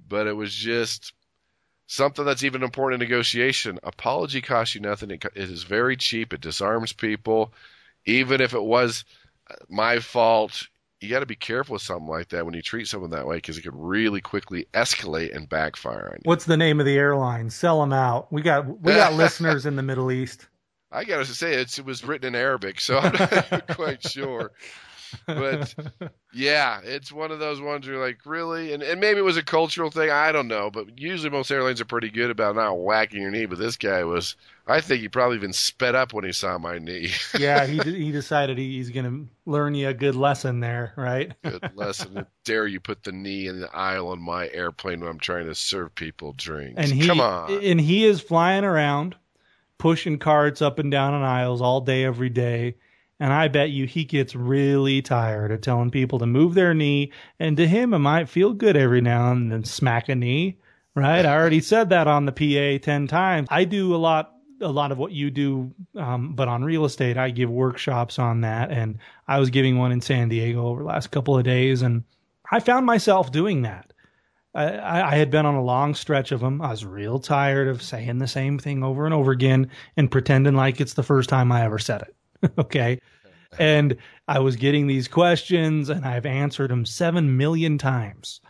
but 0.07 0.27
it 0.27 0.33
was 0.33 0.53
just 0.53 1.13
something 1.87 2.23
that's 2.23 2.43
even 2.43 2.63
important 2.63 3.01
in 3.01 3.09
negotiation. 3.09 3.79
Apology 3.83 4.39
costs 4.39 4.75
you 4.75 4.81
nothing. 4.81 5.11
It, 5.11 5.25
it 5.35 5.49
is 5.49 5.63
very 5.63 5.97
cheap. 5.97 6.31
It 6.31 6.41
disarms 6.41 6.93
people. 6.93 7.51
Even 8.05 8.39
if 8.39 8.53
it 8.53 8.63
was 8.63 9.03
uh, 9.49 9.55
my 9.67 9.99
fault, 9.99 10.67
you 11.03 11.09
got 11.09 11.19
to 11.19 11.25
be 11.25 11.35
careful 11.35 11.73
with 11.73 11.81
something 11.81 12.07
like 12.07 12.29
that 12.29 12.45
when 12.45 12.53
you 12.53 12.61
treat 12.61 12.87
someone 12.87 13.09
that 13.11 13.27
way 13.27 13.35
because 13.35 13.57
it 13.57 13.61
could 13.61 13.75
really 13.75 14.21
quickly 14.21 14.67
escalate 14.73 15.35
and 15.35 15.49
backfire 15.49 16.11
on 16.11 16.15
you. 16.15 16.21
What's 16.23 16.45
the 16.45 16.55
name 16.55 16.79
of 16.79 16.85
the 16.85 16.97
airline? 16.97 17.49
Sell 17.49 17.81
them 17.81 17.91
out. 17.91 18.31
We 18.31 18.41
got 18.41 18.81
we 18.81 18.93
got 18.93 19.13
listeners 19.15 19.65
in 19.65 19.75
the 19.75 19.83
Middle 19.83 20.11
East. 20.11 20.47
I 20.91 21.03
got 21.03 21.25
to 21.25 21.25
say 21.25 21.55
it 21.55 21.79
was 21.83 22.03
written 22.03 22.27
in 22.27 22.35
Arabic, 22.35 22.79
so 22.79 22.99
I'm 22.99 23.13
not 23.13 23.67
quite 23.75 24.03
sure. 24.07 24.51
But 25.25 25.73
yeah, 26.33 26.79
it's 26.83 27.11
one 27.11 27.31
of 27.31 27.39
those 27.39 27.61
ones 27.61 27.85
where 27.85 27.95
you're 27.95 28.05
like, 28.05 28.25
really? 28.25 28.73
And, 28.73 28.81
and 28.81 28.99
maybe 28.99 29.19
it 29.19 29.23
was 29.23 29.37
a 29.37 29.43
cultural 29.43 29.91
thing. 29.91 30.09
I 30.09 30.31
don't 30.31 30.47
know. 30.47 30.69
But 30.71 30.99
usually 30.99 31.29
most 31.29 31.51
airlines 31.51 31.81
are 31.81 31.85
pretty 31.85 32.09
good 32.09 32.29
about 32.29 32.55
not 32.55 32.79
whacking 32.79 33.21
your 33.21 33.31
knee. 33.31 33.45
But 33.45 33.59
this 33.59 33.77
guy 33.77 34.03
was, 34.03 34.35
I 34.67 34.81
think 34.81 35.01
he 35.01 35.09
probably 35.09 35.37
even 35.37 35.53
sped 35.53 35.95
up 35.95 36.13
when 36.13 36.25
he 36.25 36.31
saw 36.31 36.57
my 36.57 36.79
knee. 36.79 37.11
yeah, 37.39 37.65
he 37.65 37.77
he 37.79 38.11
decided 38.11 38.57
he's 38.57 38.89
going 38.89 39.05
to 39.05 39.51
learn 39.51 39.75
you 39.75 39.89
a 39.89 39.93
good 39.93 40.15
lesson 40.15 40.59
there, 40.59 40.93
right? 40.95 41.33
good 41.43 41.71
lesson. 41.75 42.25
Dare 42.43 42.67
you 42.67 42.79
put 42.79 43.03
the 43.03 43.11
knee 43.11 43.47
in 43.47 43.59
the 43.59 43.75
aisle 43.75 44.09
on 44.09 44.21
my 44.21 44.49
airplane 44.49 44.99
when 44.99 45.09
I'm 45.09 45.19
trying 45.19 45.47
to 45.47 45.55
serve 45.55 45.93
people 45.95 46.33
drinks? 46.37 46.75
And 46.77 46.91
he, 46.91 47.07
Come 47.07 47.21
on. 47.21 47.63
And 47.63 47.79
he 47.79 48.05
is 48.05 48.21
flying 48.21 48.63
around, 48.63 49.15
pushing 49.77 50.17
carts 50.17 50.61
up 50.61 50.79
and 50.79 50.89
down 50.91 51.13
on 51.13 51.23
aisles 51.23 51.61
all 51.61 51.81
day, 51.81 52.03
every 52.03 52.29
day 52.29 52.75
and 53.19 53.31
I 53.31 53.47
bet 53.47 53.69
you 53.69 53.85
he 53.85 54.03
gets 54.03 54.35
really 54.35 55.01
tired 55.01 55.51
of 55.51 55.61
telling 55.61 55.91
people 55.91 56.19
to 56.19 56.25
move 56.25 56.53
their 56.53 56.73
knee. 56.73 57.11
And 57.39 57.55
to 57.57 57.67
him, 57.67 57.93
it 57.93 57.99
might 57.99 58.29
feel 58.29 58.53
good 58.53 58.75
every 58.75 59.01
now 59.01 59.31
and 59.31 59.51
then 59.51 59.63
smack 59.63 60.09
a 60.09 60.15
knee, 60.15 60.57
right? 60.95 61.25
I 61.25 61.35
already 61.35 61.61
said 61.61 61.89
that 61.89 62.07
on 62.07 62.25
the 62.25 62.31
PA 62.31 62.83
10 62.83 63.07
times. 63.07 63.47
I 63.51 63.63
do 63.65 63.95
a 63.95 63.97
lot 63.97 64.31
a 64.61 64.71
lot 64.71 64.91
of 64.93 64.97
what 64.97 65.11
you 65.11 65.29
do, 65.29 65.73
um, 65.97 66.35
but 66.35 66.47
on 66.47 66.63
real 66.63 66.85
estate, 66.85 67.17
I 67.17 67.31
give 67.31 67.49
workshops 67.49 68.17
on 68.17 68.41
that. 68.41 68.71
And 68.71 68.97
I 69.27 69.39
was 69.39 69.49
giving 69.49 69.77
one 69.77 69.91
in 69.91 69.99
San 69.99 70.29
Diego 70.29 70.65
over 70.67 70.83
the 70.83 70.87
last 70.87 71.11
couple 71.11 71.37
of 71.37 71.43
days, 71.43 71.81
and 71.81 72.03
I 72.49 72.61
found 72.61 72.85
myself 72.85 73.31
doing 73.31 73.63
that. 73.63 73.91
I, 74.55 75.01
I, 75.01 75.15
had 75.15 75.31
been 75.31 75.47
on 75.47 75.55
a 75.55 75.63
long 75.63 75.95
stretch 75.95 76.31
of 76.31 76.39
them. 76.39 76.61
I 76.61 76.69
was 76.69 76.85
real 76.85 77.17
tired 77.17 77.67
of 77.67 77.81
saying 77.81 78.19
the 78.19 78.27
same 78.27 78.59
thing 78.59 78.83
over 78.83 79.05
and 79.05 79.13
over 79.13 79.31
again 79.31 79.71
and 79.97 80.11
pretending 80.11 80.53
like 80.53 80.79
it's 80.79 80.93
the 80.93 81.01
first 81.01 81.27
time 81.27 81.51
I 81.51 81.63
ever 81.63 81.79
said 81.79 82.03
it. 82.03 82.15
okay. 82.57 82.99
And 83.59 83.97
I 84.27 84.39
was 84.39 84.55
getting 84.55 84.87
these 84.87 85.07
questions 85.07 85.89
and 85.89 86.05
I've 86.05 86.25
answered 86.25 86.71
them 86.71 86.85
seven 86.85 87.37
million 87.37 87.77
times. 87.77 88.41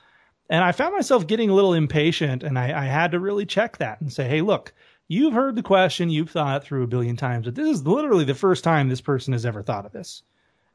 And 0.49 0.63
I 0.63 0.71
found 0.71 0.93
myself 0.93 1.27
getting 1.27 1.49
a 1.49 1.53
little 1.53 1.73
impatient 1.73 2.43
and 2.43 2.57
I, 2.57 2.83
I 2.83 2.85
had 2.85 3.11
to 3.11 3.19
really 3.19 3.45
check 3.45 3.77
that 3.77 3.99
and 4.01 4.11
say, 4.11 4.27
hey, 4.27 4.41
look, 4.41 4.73
you've 5.07 5.33
heard 5.33 5.55
the 5.55 5.63
question, 5.63 6.09
you've 6.09 6.29
thought 6.29 6.61
it 6.61 6.65
through 6.65 6.83
a 6.83 6.87
billion 6.87 7.15
times, 7.15 7.45
but 7.45 7.55
this 7.55 7.67
is 7.67 7.85
literally 7.85 8.23
the 8.23 8.35
first 8.35 8.63
time 8.63 8.87
this 8.87 9.01
person 9.01 9.33
has 9.33 9.45
ever 9.45 9.63
thought 9.63 9.85
of 9.85 9.91
this. 9.91 10.23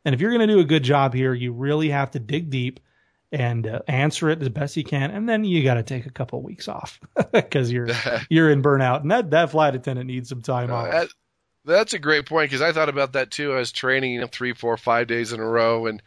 And 0.04 0.14
if 0.14 0.20
you're 0.20 0.31
going 0.31 0.46
to 0.46 0.54
do 0.54 0.61
a 0.61 0.64
good 0.64 0.85
job 0.85 1.14
here, 1.14 1.35
you 1.35 1.52
really 1.52 1.90
have 1.90 2.11
to 2.12 2.18
dig 2.18 2.50
deep 2.50 2.81
and 3.33 3.66
uh, 3.66 3.81
answer 3.88 4.31
it 4.31 4.40
as 4.40 4.48
best 4.48 4.76
you 4.76 4.85
can, 4.85 5.11
and 5.11 5.28
then 5.28 5.44
you 5.44 5.62
got 5.62 5.74
to 5.74 5.83
take 5.83 6.07
a 6.07 6.11
couple 6.11 6.38
of 6.38 6.44
weeks 6.44 6.68
off 6.68 6.98
because 7.33 7.70
you're 7.70 7.88
you're 8.31 8.50
in 8.50 8.62
burnout, 8.62 9.02
and 9.02 9.11
that 9.11 9.31
that 9.31 9.50
flight 9.50 9.74
attendant 9.74 10.07
needs 10.07 10.28
some 10.28 10.42
time 10.42 10.70
off. 10.72 11.09
That's 11.68 11.92
a 11.92 11.98
great 11.98 12.26
point 12.26 12.50
because 12.50 12.62
I 12.62 12.72
thought 12.72 12.88
about 12.88 13.12
that 13.12 13.31
too. 13.31 13.52
I 13.52 13.59
was 13.59 13.72
training 13.72 14.12
you 14.12 14.20
know, 14.20 14.26
three, 14.26 14.54
four, 14.54 14.76
five 14.76 15.07
days 15.07 15.33
in 15.33 15.40
a 15.40 15.46
row, 15.46 15.87
and 15.87 16.02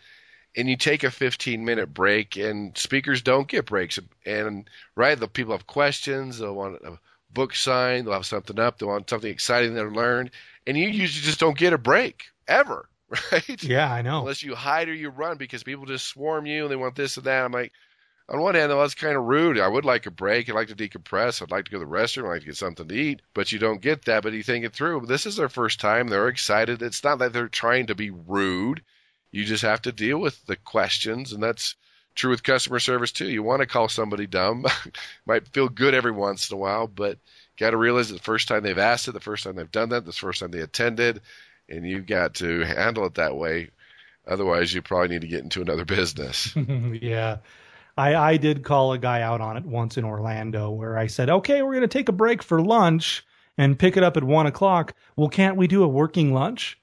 and 0.55 0.69
you 0.69 0.75
take 0.75 1.03
a 1.03 1.11
15 1.11 1.63
minute 1.63 1.93
break, 1.93 2.35
and 2.35 2.77
speakers 2.77 3.21
don't 3.21 3.47
get 3.47 3.67
breaks. 3.67 3.99
And 4.25 4.69
right, 4.95 5.17
the 5.17 5.27
people 5.27 5.53
have 5.53 5.67
questions. 5.67 6.39
They'll 6.39 6.55
want 6.55 6.81
a 6.83 6.97
book 7.31 7.55
signed. 7.55 8.07
They'll 8.07 8.15
have 8.15 8.25
something 8.25 8.59
up. 8.59 8.79
They 8.79 8.85
want 8.85 9.09
something 9.09 9.31
exciting 9.31 9.75
to 9.75 9.83
learn, 9.83 10.31
and 10.65 10.77
you 10.77 10.87
usually 10.87 11.25
just 11.25 11.39
don't 11.39 11.57
get 11.57 11.73
a 11.73 11.77
break 11.77 12.25
ever, 12.47 12.89
right? 13.31 13.63
Yeah, 13.63 13.91
I 13.91 14.01
know. 14.01 14.19
Unless 14.19 14.43
you 14.43 14.55
hide 14.55 14.89
or 14.89 14.93
you 14.93 15.09
run 15.09 15.37
because 15.37 15.63
people 15.63 15.85
just 15.85 16.07
swarm 16.07 16.45
you 16.45 16.63
and 16.63 16.71
they 16.71 16.75
want 16.75 16.95
this 16.95 17.17
and 17.17 17.25
that. 17.25 17.45
I'm 17.45 17.51
like, 17.51 17.71
on 18.31 18.39
one 18.39 18.55
hand, 18.55 18.71
though, 18.71 18.79
that's 18.79 18.95
kind 18.95 19.17
of 19.17 19.25
rude. 19.25 19.59
I 19.59 19.67
would 19.67 19.85
like 19.85 20.05
a 20.05 20.11
break. 20.11 20.49
I'd 20.49 20.55
like 20.55 20.69
to 20.69 20.75
decompress. 20.75 21.41
I'd 21.41 21.51
like 21.51 21.65
to 21.65 21.71
go 21.71 21.79
to 21.79 21.85
the 21.85 21.91
restroom. 21.91 22.25
I'd 22.25 22.29
like 22.29 22.39
to 22.41 22.45
get 22.47 22.57
something 22.57 22.87
to 22.87 22.95
eat. 22.95 23.21
But 23.33 23.51
you 23.51 23.59
don't 23.59 23.81
get 23.81 24.05
that. 24.05 24.23
But 24.23 24.33
you 24.33 24.41
think 24.41 24.63
it 24.63 24.73
through. 24.73 25.05
This 25.05 25.25
is 25.25 25.35
their 25.35 25.49
first 25.49 25.79
time. 25.81 26.07
They're 26.07 26.29
excited. 26.29 26.81
It's 26.81 27.03
not 27.03 27.19
that 27.19 27.33
they're 27.33 27.49
trying 27.49 27.87
to 27.87 27.95
be 27.95 28.09
rude. 28.09 28.81
you 29.31 29.43
just 29.45 29.63
have 29.63 29.81
to 29.83 29.91
deal 29.91 30.17
with 30.17 30.45
the 30.45 30.55
questions, 30.55 31.33
and 31.33 31.43
that's 31.43 31.75
true 32.15 32.31
with 32.31 32.43
customer 32.43 32.79
service 32.79 33.11
too. 33.11 33.29
You 33.29 33.43
want 33.43 33.61
to 33.61 33.65
call 33.65 33.89
somebody 33.89 34.27
dumb, 34.27 34.65
might 35.25 35.47
feel 35.49 35.69
good 35.69 35.93
every 35.93 36.11
once 36.11 36.49
in 36.49 36.55
a 36.55 36.59
while, 36.59 36.87
but 36.87 37.17
got 37.57 37.71
to 37.71 37.77
realize 37.77 38.09
the 38.09 38.19
first 38.19 38.47
time 38.47 38.63
they've 38.63 38.77
asked 38.77 39.07
it, 39.07 39.13
the 39.13 39.19
first 39.19 39.43
time 39.43 39.55
they've 39.55 39.71
done 39.71 39.89
that, 39.89 40.05
the 40.05 40.11
first 40.11 40.39
time 40.39 40.51
they 40.51 40.59
attended, 40.59 41.21
and 41.69 41.87
you've 41.87 42.07
got 42.07 42.35
to 42.35 42.61
handle 42.61 43.05
it 43.05 43.15
that 43.15 43.35
way. 43.35 43.69
Otherwise, 44.27 44.73
you 44.73 44.81
probably 44.81 45.09
need 45.09 45.21
to 45.21 45.27
get 45.27 45.43
into 45.43 45.61
another 45.61 45.85
business. 45.97 46.53
yeah. 47.01 47.37
I, 47.97 48.15
I 48.15 48.37
did 48.37 48.63
call 48.63 48.93
a 48.93 48.97
guy 48.97 49.21
out 49.21 49.41
on 49.41 49.57
it 49.57 49.65
once 49.65 49.97
in 49.97 50.05
Orlando 50.05 50.69
where 50.71 50.97
I 50.97 51.07
said, 51.07 51.29
okay, 51.29 51.61
we're 51.61 51.73
going 51.73 51.81
to 51.81 51.87
take 51.87 52.09
a 52.09 52.13
break 52.13 52.41
for 52.41 52.61
lunch 52.61 53.25
and 53.57 53.77
pick 53.77 53.97
it 53.97 54.03
up 54.03 54.17
at 54.17 54.23
one 54.23 54.47
o'clock. 54.47 54.93
Well, 55.15 55.29
can't 55.29 55.57
we 55.57 55.67
do 55.67 55.83
a 55.83 55.87
working 55.87 56.33
lunch? 56.33 56.79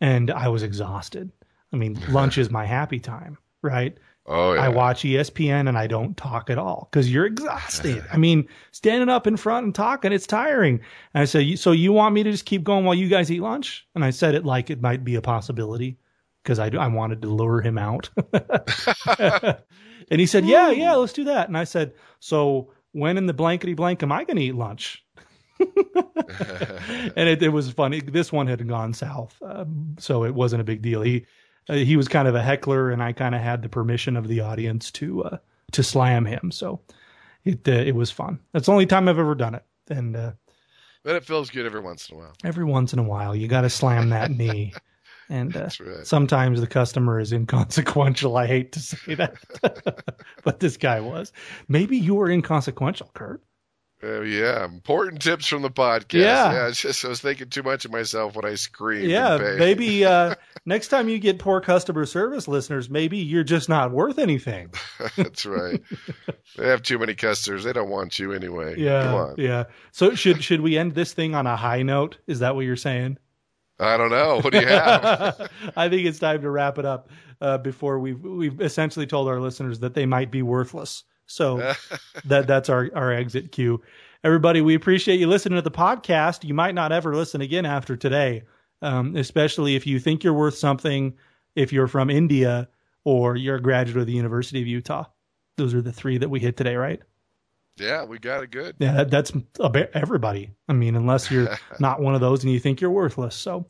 And 0.00 0.30
I 0.30 0.48
was 0.48 0.62
exhausted. 0.62 1.30
I 1.72 1.76
mean, 1.76 1.98
lunch 2.08 2.38
is 2.38 2.50
my 2.50 2.64
happy 2.64 3.00
time, 3.00 3.38
right? 3.62 3.96
Oh, 4.26 4.54
yeah. 4.54 4.62
I 4.62 4.68
watch 4.70 5.02
ESPN 5.02 5.68
and 5.68 5.76
I 5.76 5.86
don't 5.86 6.16
talk 6.16 6.48
at 6.48 6.56
all 6.56 6.88
because 6.90 7.12
you're 7.12 7.26
exhausted. 7.26 8.04
I 8.12 8.16
mean, 8.16 8.48
standing 8.72 9.10
up 9.10 9.26
in 9.26 9.36
front 9.36 9.64
and 9.64 9.74
talking, 9.74 10.12
it's 10.12 10.26
tiring. 10.26 10.80
And 11.12 11.22
I 11.22 11.24
said, 11.26 11.58
so 11.58 11.72
you 11.72 11.92
want 11.92 12.14
me 12.14 12.22
to 12.22 12.30
just 12.30 12.46
keep 12.46 12.64
going 12.64 12.84
while 12.84 12.94
you 12.94 13.08
guys 13.08 13.30
eat 13.30 13.40
lunch? 13.40 13.86
And 13.94 14.04
I 14.04 14.10
said 14.10 14.34
it 14.34 14.44
like 14.44 14.70
it 14.70 14.80
might 14.80 15.04
be 15.04 15.14
a 15.14 15.22
possibility 15.22 15.98
because 16.44 16.58
I, 16.58 16.68
I 16.68 16.86
wanted 16.88 17.22
to 17.22 17.28
lure 17.28 17.60
him 17.60 17.78
out. 17.78 18.10
and 19.18 20.20
he 20.20 20.26
said, 20.26 20.44
yeah, 20.44 20.70
yeah, 20.70 20.94
let's 20.94 21.14
do 21.14 21.24
that. 21.24 21.48
And 21.48 21.56
I 21.56 21.64
said, 21.64 21.94
so 22.20 22.70
when 22.92 23.18
in 23.18 23.26
the 23.26 23.34
blankety 23.34 23.74
blank 23.74 24.02
am 24.02 24.12
I 24.12 24.24
going 24.24 24.36
to 24.36 24.42
eat 24.42 24.54
lunch? 24.54 25.04
and 25.58 27.28
it, 27.28 27.42
it, 27.42 27.48
was 27.48 27.70
funny. 27.70 28.00
This 28.00 28.32
one 28.32 28.46
had 28.46 28.66
gone 28.68 28.92
south, 28.92 29.40
uh, 29.44 29.64
so 29.98 30.24
it 30.24 30.34
wasn't 30.34 30.60
a 30.60 30.64
big 30.64 30.82
deal. 30.82 31.00
He 31.00 31.26
uh, 31.68 31.74
he 31.74 31.96
was 31.96 32.08
kind 32.08 32.26
of 32.26 32.34
a 32.34 32.42
heckler, 32.42 32.90
and 32.90 33.02
I 33.02 33.12
kind 33.12 33.36
of 33.36 33.40
had 33.40 33.62
the 33.62 33.68
permission 33.68 34.16
of 34.16 34.26
the 34.26 34.40
audience 34.40 34.90
to 34.92 35.24
uh, 35.24 35.36
to 35.70 35.82
slam 35.84 36.24
him. 36.24 36.50
So 36.50 36.80
it 37.44 37.66
uh, 37.68 37.70
it 37.70 37.94
was 37.94 38.10
fun. 38.10 38.40
That's 38.52 38.66
the 38.66 38.72
only 38.72 38.86
time 38.86 39.08
I've 39.08 39.18
ever 39.18 39.36
done 39.36 39.54
it, 39.54 39.64
and 39.88 40.16
uh, 40.16 40.32
but 41.04 41.14
it 41.14 41.24
feels 41.24 41.50
good 41.50 41.66
every 41.66 41.80
once 41.80 42.08
in 42.08 42.16
a 42.16 42.18
while. 42.18 42.32
Every 42.42 42.64
once 42.64 42.92
in 42.92 42.98
a 42.98 43.04
while, 43.04 43.36
you 43.36 43.46
got 43.46 43.60
to 43.60 43.70
slam 43.70 44.08
that 44.10 44.32
knee. 44.32 44.74
And 45.28 45.56
uh, 45.56 45.68
right. 45.80 46.06
sometimes 46.06 46.60
the 46.60 46.66
customer 46.66 47.18
is 47.18 47.32
inconsequential. 47.32 48.36
I 48.36 48.46
hate 48.46 48.72
to 48.72 48.80
say 48.80 49.14
that, 49.14 49.36
but 50.44 50.60
this 50.60 50.76
guy 50.76 51.00
was. 51.00 51.32
Maybe 51.68 51.96
you 51.96 52.14
were 52.14 52.30
inconsequential, 52.30 53.10
Kurt. 53.14 53.42
Uh, 54.04 54.20
yeah, 54.20 54.64
important 54.66 55.22
tips 55.22 55.46
from 55.46 55.62
the 55.62 55.70
podcast. 55.70 56.12
Yeah, 56.20 56.52
yeah 56.52 56.68
it's 56.68 56.80
just 56.80 57.04
I 57.04 57.08
was 57.08 57.20
thinking 57.20 57.48
too 57.48 57.62
much 57.62 57.86
of 57.86 57.90
myself 57.90 58.36
when 58.36 58.44
I 58.44 58.54
screamed. 58.54 59.10
Yeah, 59.10 59.54
maybe 59.58 60.04
uh, 60.04 60.34
next 60.66 60.88
time 60.88 61.08
you 61.08 61.18
get 61.18 61.38
poor 61.38 61.60
customer 61.60 62.04
service 62.04 62.46
listeners, 62.46 62.90
maybe 62.90 63.16
you're 63.16 63.44
just 63.44 63.68
not 63.68 63.92
worth 63.92 64.18
anything. 64.18 64.70
That's 65.16 65.46
right. 65.46 65.80
they 66.56 66.68
have 66.68 66.82
too 66.82 66.98
many 66.98 67.14
customers. 67.14 67.64
They 67.64 67.72
don't 67.72 67.88
want 67.88 68.18
you 68.18 68.32
anyway. 68.32 68.74
Yeah, 68.76 69.32
yeah. 69.38 69.64
So 69.92 70.14
should 70.14 70.44
should 70.44 70.60
we 70.60 70.76
end 70.76 70.94
this 70.94 71.14
thing 71.14 71.34
on 71.34 71.46
a 71.46 71.56
high 71.56 71.82
note? 71.82 72.18
Is 72.26 72.40
that 72.40 72.54
what 72.54 72.66
you're 72.66 72.76
saying? 72.76 73.18
I 73.86 73.96
don't 73.96 74.10
know. 74.10 74.40
What 74.40 74.52
do 74.52 74.60
you 74.60 74.66
have? 74.66 75.50
I 75.76 75.88
think 75.88 76.06
it's 76.06 76.18
time 76.18 76.42
to 76.42 76.50
wrap 76.50 76.78
it 76.78 76.84
up 76.84 77.08
uh, 77.40 77.58
before 77.58 77.98
we've 77.98 78.20
we've 78.20 78.60
essentially 78.60 79.06
told 79.06 79.28
our 79.28 79.40
listeners 79.40 79.78
that 79.80 79.94
they 79.94 80.06
might 80.06 80.30
be 80.30 80.42
worthless. 80.42 81.04
So 81.26 81.74
that 82.24 82.46
that's 82.46 82.68
our, 82.68 82.90
our 82.94 83.12
exit 83.12 83.52
cue. 83.52 83.82
Everybody, 84.22 84.60
we 84.60 84.74
appreciate 84.74 85.20
you 85.20 85.26
listening 85.26 85.56
to 85.56 85.62
the 85.62 85.70
podcast. 85.70 86.44
You 86.44 86.54
might 86.54 86.74
not 86.74 86.92
ever 86.92 87.14
listen 87.14 87.40
again 87.40 87.66
after 87.66 87.96
today, 87.96 88.44
um, 88.80 89.16
especially 89.16 89.76
if 89.76 89.86
you 89.86 89.98
think 89.98 90.24
you're 90.24 90.32
worth 90.32 90.56
something, 90.56 91.14
if 91.54 91.72
you're 91.72 91.88
from 91.88 92.08
India, 92.08 92.68
or 93.04 93.36
you're 93.36 93.56
a 93.56 93.62
graduate 93.62 94.00
of 94.00 94.06
the 94.06 94.14
University 94.14 94.60
of 94.62 94.66
Utah. 94.66 95.04
Those 95.56 95.74
are 95.74 95.82
the 95.82 95.92
three 95.92 96.18
that 96.18 96.30
we 96.30 96.40
hit 96.40 96.56
today, 96.56 96.76
right? 96.76 97.02
Yeah, 97.76 98.04
we 98.04 98.18
got 98.18 98.42
it 98.44 98.50
good. 98.50 98.76
Yeah, 98.78 98.92
that, 98.92 99.10
that's 99.10 99.32
everybody. 99.94 100.50
I 100.68 100.72
mean, 100.72 100.94
unless 100.94 101.30
you're 101.30 101.48
not 101.80 102.00
one 102.00 102.14
of 102.14 102.20
those 102.20 102.44
and 102.44 102.52
you 102.52 102.60
think 102.60 102.80
you're 102.80 102.90
worthless. 102.90 103.34
So 103.34 103.66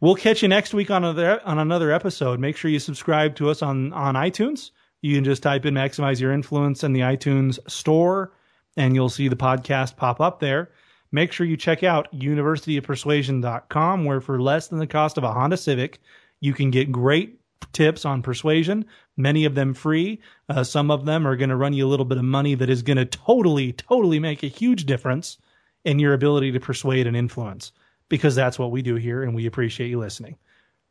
we'll 0.00 0.14
catch 0.14 0.42
you 0.42 0.48
next 0.48 0.72
week 0.72 0.90
on 0.90 1.04
another 1.04 1.40
on 1.44 1.58
another 1.58 1.90
episode. 1.90 2.38
Make 2.38 2.56
sure 2.56 2.70
you 2.70 2.78
subscribe 2.78 3.34
to 3.36 3.50
us 3.50 3.62
on 3.62 3.92
on 3.92 4.14
iTunes. 4.14 4.70
You 5.02 5.14
can 5.14 5.24
just 5.24 5.42
type 5.42 5.66
in 5.66 5.74
maximize 5.74 6.20
your 6.20 6.32
influence 6.32 6.84
in 6.84 6.92
the 6.92 7.00
iTunes 7.00 7.58
store 7.70 8.32
and 8.76 8.94
you'll 8.94 9.08
see 9.08 9.28
the 9.28 9.36
podcast 9.36 9.96
pop 9.96 10.20
up 10.20 10.40
there. 10.40 10.70
Make 11.12 11.32
sure 11.32 11.46
you 11.46 11.56
check 11.56 11.82
out 11.82 12.12
universityofpersuasion.com 12.12 14.04
where 14.04 14.20
for 14.20 14.40
less 14.40 14.68
than 14.68 14.78
the 14.78 14.86
cost 14.86 15.18
of 15.18 15.24
a 15.24 15.32
Honda 15.32 15.56
Civic, 15.56 15.98
you 16.40 16.52
can 16.52 16.70
get 16.70 16.92
great 16.92 17.40
tips 17.72 18.04
on 18.04 18.22
persuasion, 18.22 18.84
many 19.22 19.44
of 19.44 19.54
them 19.54 19.74
free. 19.74 20.20
Uh, 20.48 20.64
some 20.64 20.90
of 20.90 21.04
them 21.04 21.26
are 21.26 21.36
going 21.36 21.50
to 21.50 21.56
run 21.56 21.72
you 21.72 21.86
a 21.86 21.88
little 21.88 22.04
bit 22.04 22.18
of 22.18 22.24
money 22.24 22.54
that 22.54 22.70
is 22.70 22.82
going 22.82 22.96
to 22.96 23.04
totally, 23.04 23.72
totally 23.72 24.18
make 24.18 24.42
a 24.42 24.48
huge 24.48 24.86
difference 24.86 25.38
in 25.84 25.98
your 25.98 26.14
ability 26.14 26.52
to 26.52 26.60
persuade 26.60 27.06
and 27.06 27.16
influence 27.16 27.72
because 28.08 28.34
that's 28.34 28.58
what 28.58 28.70
we 28.70 28.82
do 28.82 28.96
here 28.96 29.22
and 29.22 29.34
we 29.34 29.46
appreciate 29.46 29.88
you 29.88 29.98
listening. 29.98 30.36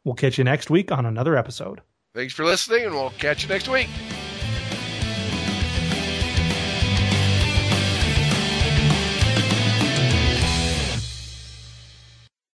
We'll 0.03 0.15
catch 0.15 0.37
you 0.37 0.43
next 0.43 0.69
week 0.69 0.91
on 0.91 1.05
another 1.05 1.35
episode. 1.35 1.81
Thanks 2.13 2.33
for 2.33 2.43
listening, 2.43 2.85
and 2.85 2.95
we'll 2.95 3.11
catch 3.11 3.43
you 3.43 3.49
next 3.49 3.67
week. 3.67 3.89